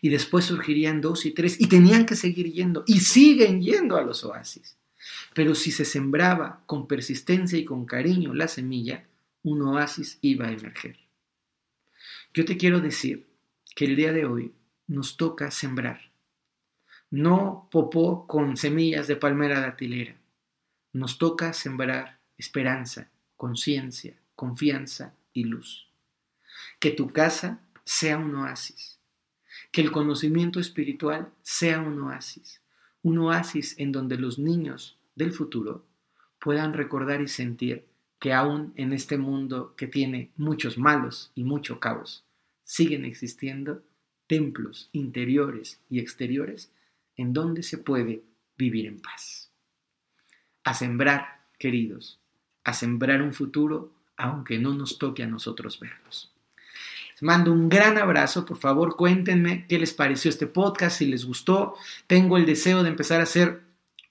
y 0.00 0.08
después 0.08 0.46
surgirían 0.46 1.00
dos 1.00 1.26
y 1.26 1.32
tres 1.32 1.60
y 1.60 1.68
tenían 1.68 2.06
que 2.06 2.16
seguir 2.16 2.50
yendo 2.52 2.84
y 2.86 3.00
siguen 3.00 3.60
yendo 3.60 3.96
a 3.96 4.02
los 4.02 4.24
oasis. 4.24 4.76
Pero 5.34 5.54
si 5.54 5.70
se 5.70 5.84
sembraba 5.84 6.62
con 6.66 6.86
persistencia 6.86 7.58
y 7.58 7.64
con 7.64 7.84
cariño 7.84 8.32
la 8.34 8.48
semilla, 8.48 9.04
un 9.42 9.62
oasis 9.62 10.18
iba 10.22 10.46
a 10.46 10.52
emerger. 10.52 10.96
Yo 12.32 12.44
te 12.44 12.56
quiero 12.56 12.80
decir 12.80 13.26
que 13.74 13.84
el 13.84 13.96
día 13.96 14.12
de 14.12 14.24
hoy 14.24 14.52
nos 14.86 15.16
toca 15.16 15.50
sembrar. 15.50 16.00
No 17.10 17.68
popó 17.70 18.26
con 18.26 18.56
semillas 18.56 19.06
de 19.06 19.16
palmera 19.16 19.60
datilera. 19.60 20.16
Nos 20.92 21.18
toca 21.18 21.52
sembrar 21.52 22.18
esperanza, 22.38 23.10
conciencia, 23.36 24.14
confianza 24.34 25.14
y 25.32 25.44
luz. 25.44 25.88
Que 26.80 26.90
tu 26.90 27.08
casa 27.08 27.60
sea 27.84 28.18
un 28.18 28.34
oasis. 28.34 28.98
Que 29.72 29.80
el 29.80 29.92
conocimiento 29.92 30.60
espiritual 30.60 31.32
sea 31.42 31.80
un 31.80 32.00
oasis. 32.02 32.60
Un 33.02 33.18
oasis 33.18 33.74
en 33.78 33.92
donde 33.92 34.16
los 34.16 34.38
niños 34.38 34.96
del 35.14 35.32
futuro 35.32 35.84
puedan 36.38 36.72
recordar 36.72 37.20
y 37.20 37.28
sentir 37.28 37.86
que 38.18 38.32
aún 38.32 38.72
en 38.76 38.92
este 38.92 39.18
mundo 39.18 39.74
que 39.76 39.86
tiene 39.86 40.30
muchos 40.36 40.78
malos 40.78 41.30
y 41.34 41.44
mucho 41.44 41.80
caos, 41.80 42.24
siguen 42.62 43.04
existiendo 43.04 43.82
templos 44.26 44.88
interiores 44.92 45.80
y 45.90 45.98
exteriores 45.98 46.72
en 47.16 47.32
donde 47.32 47.62
se 47.62 47.78
puede 47.78 48.22
vivir 48.56 48.86
en 48.86 49.00
paz. 49.00 49.50
A 50.64 50.72
sembrar, 50.72 51.46
queridos, 51.58 52.18
a 52.64 52.72
sembrar 52.72 53.22
un 53.22 53.32
futuro, 53.32 53.90
aunque 54.16 54.58
no 54.58 54.74
nos 54.74 54.98
toque 54.98 55.22
a 55.22 55.26
nosotros 55.26 55.78
verlos. 55.78 56.32
Les 57.12 57.22
mando 57.22 57.52
un 57.52 57.68
gran 57.68 57.96
abrazo, 57.98 58.44
por 58.44 58.56
favor 58.56 58.96
cuéntenme 58.96 59.66
qué 59.68 59.78
les 59.78 59.92
pareció 59.92 60.30
este 60.30 60.46
podcast, 60.46 60.98
si 60.98 61.06
les 61.06 61.24
gustó. 61.24 61.74
Tengo 62.06 62.36
el 62.36 62.46
deseo 62.46 62.82
de 62.82 62.88
empezar 62.88 63.20
a 63.20 63.24
hacer 63.24 63.62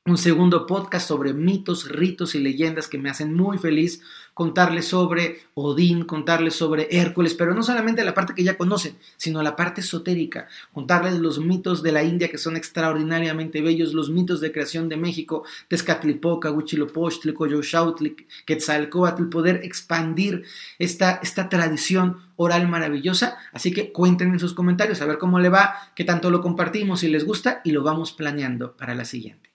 un 0.06 0.18
segundo 0.18 0.68
podcast 0.68 1.08
sobre 1.08 1.34
mitos, 1.34 1.88
ritos 1.88 2.36
y 2.36 2.39
leyendas 2.39 2.89
que 2.89 2.98
me 2.98 3.10
hacen 3.10 3.34
muy 3.34 3.58
feliz 3.58 4.02
contarles 4.34 4.86
sobre 4.86 5.39
Odín, 5.54 6.04
contarles 6.04 6.56
sobre 6.56 6.89
Hércules, 6.92 7.36
pero 7.36 7.54
no 7.54 7.63
solamente 7.63 8.04
la 8.04 8.13
parte 8.13 8.34
que 8.36 8.44
ya 8.44 8.58
conocen, 8.58 8.98
sino 9.16 9.42
la 9.42 9.56
parte 9.56 9.80
esotérica, 9.80 10.50
contarles 10.74 11.20
los 11.20 11.39
mitos 11.39 11.84
de 11.84 11.94
la 11.94 12.04
India 12.04 12.28
que 12.28 12.38
son 12.38 12.58
extraordinariamente 12.58 13.62
bellos, 13.62 13.94
los 13.94 14.10
mitos 14.10 14.42
de 14.42 14.52
creación 14.52 14.89
de 14.89 14.98
México, 14.98 15.46
Tezcatlipoca, 15.70 16.52
Huitzilopochtli, 16.52 17.34
Coyolxauhtli, 17.34 18.18
Quetzalcóatl, 18.46 19.30
poder 19.30 19.62
expandir 19.63 20.44
esta, 20.80 21.22
esta 21.24 21.48
tradición 21.48 22.18
oral 22.36 22.68
maravillosa, 22.68 23.38
así 23.54 23.72
que 23.72 23.94
cuenten 23.94 24.34
en 24.34 24.39
sus 24.39 24.54
comentarios 24.54 25.02
a 25.02 25.06
ver 25.06 25.18
cómo 25.18 25.39
le 25.39 25.48
va, 25.48 25.76
que 25.96 26.04
tanto 26.04 26.30
lo 26.30 26.42
compartimos 26.42 27.00
si 27.00 27.08
les 27.08 27.26
gusta 27.26 27.62
y 27.63 27.72
lo 27.72 27.84
vamos 27.84 28.12
planeando 28.12 28.76
para 28.76 28.96
la 28.96 29.06
siguiente. 29.06 29.53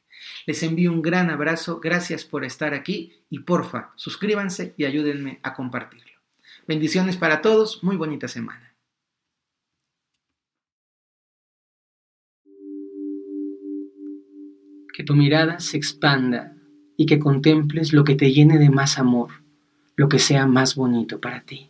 Les 0.48 0.62
envío 0.62 0.90
un 0.90 1.02
gran 1.02 1.28
abrazo, 1.28 1.78
gracias 1.78 2.24
por 2.24 2.42
estar 2.42 2.72
aquí 2.72 3.12
y 3.28 3.40
porfa, 3.40 3.92
suscríbanse 3.96 4.72
y 4.78 4.86
ayúdenme 4.86 5.40
a 5.42 5.52
compartirlo. 5.52 6.14
Bendiciones 6.66 7.18
para 7.18 7.42
todos, 7.42 7.84
muy 7.84 7.96
bonita 7.96 8.28
semana. 8.28 8.74
Que 14.94 15.04
tu 15.04 15.14
mirada 15.14 15.60
se 15.60 15.76
expanda 15.76 16.56
y 16.96 17.04
que 17.04 17.18
contemples 17.18 17.92
lo 17.92 18.02
que 18.04 18.14
te 18.14 18.32
llene 18.32 18.56
de 18.56 18.70
más 18.70 18.98
amor, 18.98 19.28
lo 19.96 20.08
que 20.08 20.18
sea 20.18 20.46
más 20.46 20.76
bonito 20.76 21.20
para 21.20 21.42
ti. 21.42 21.68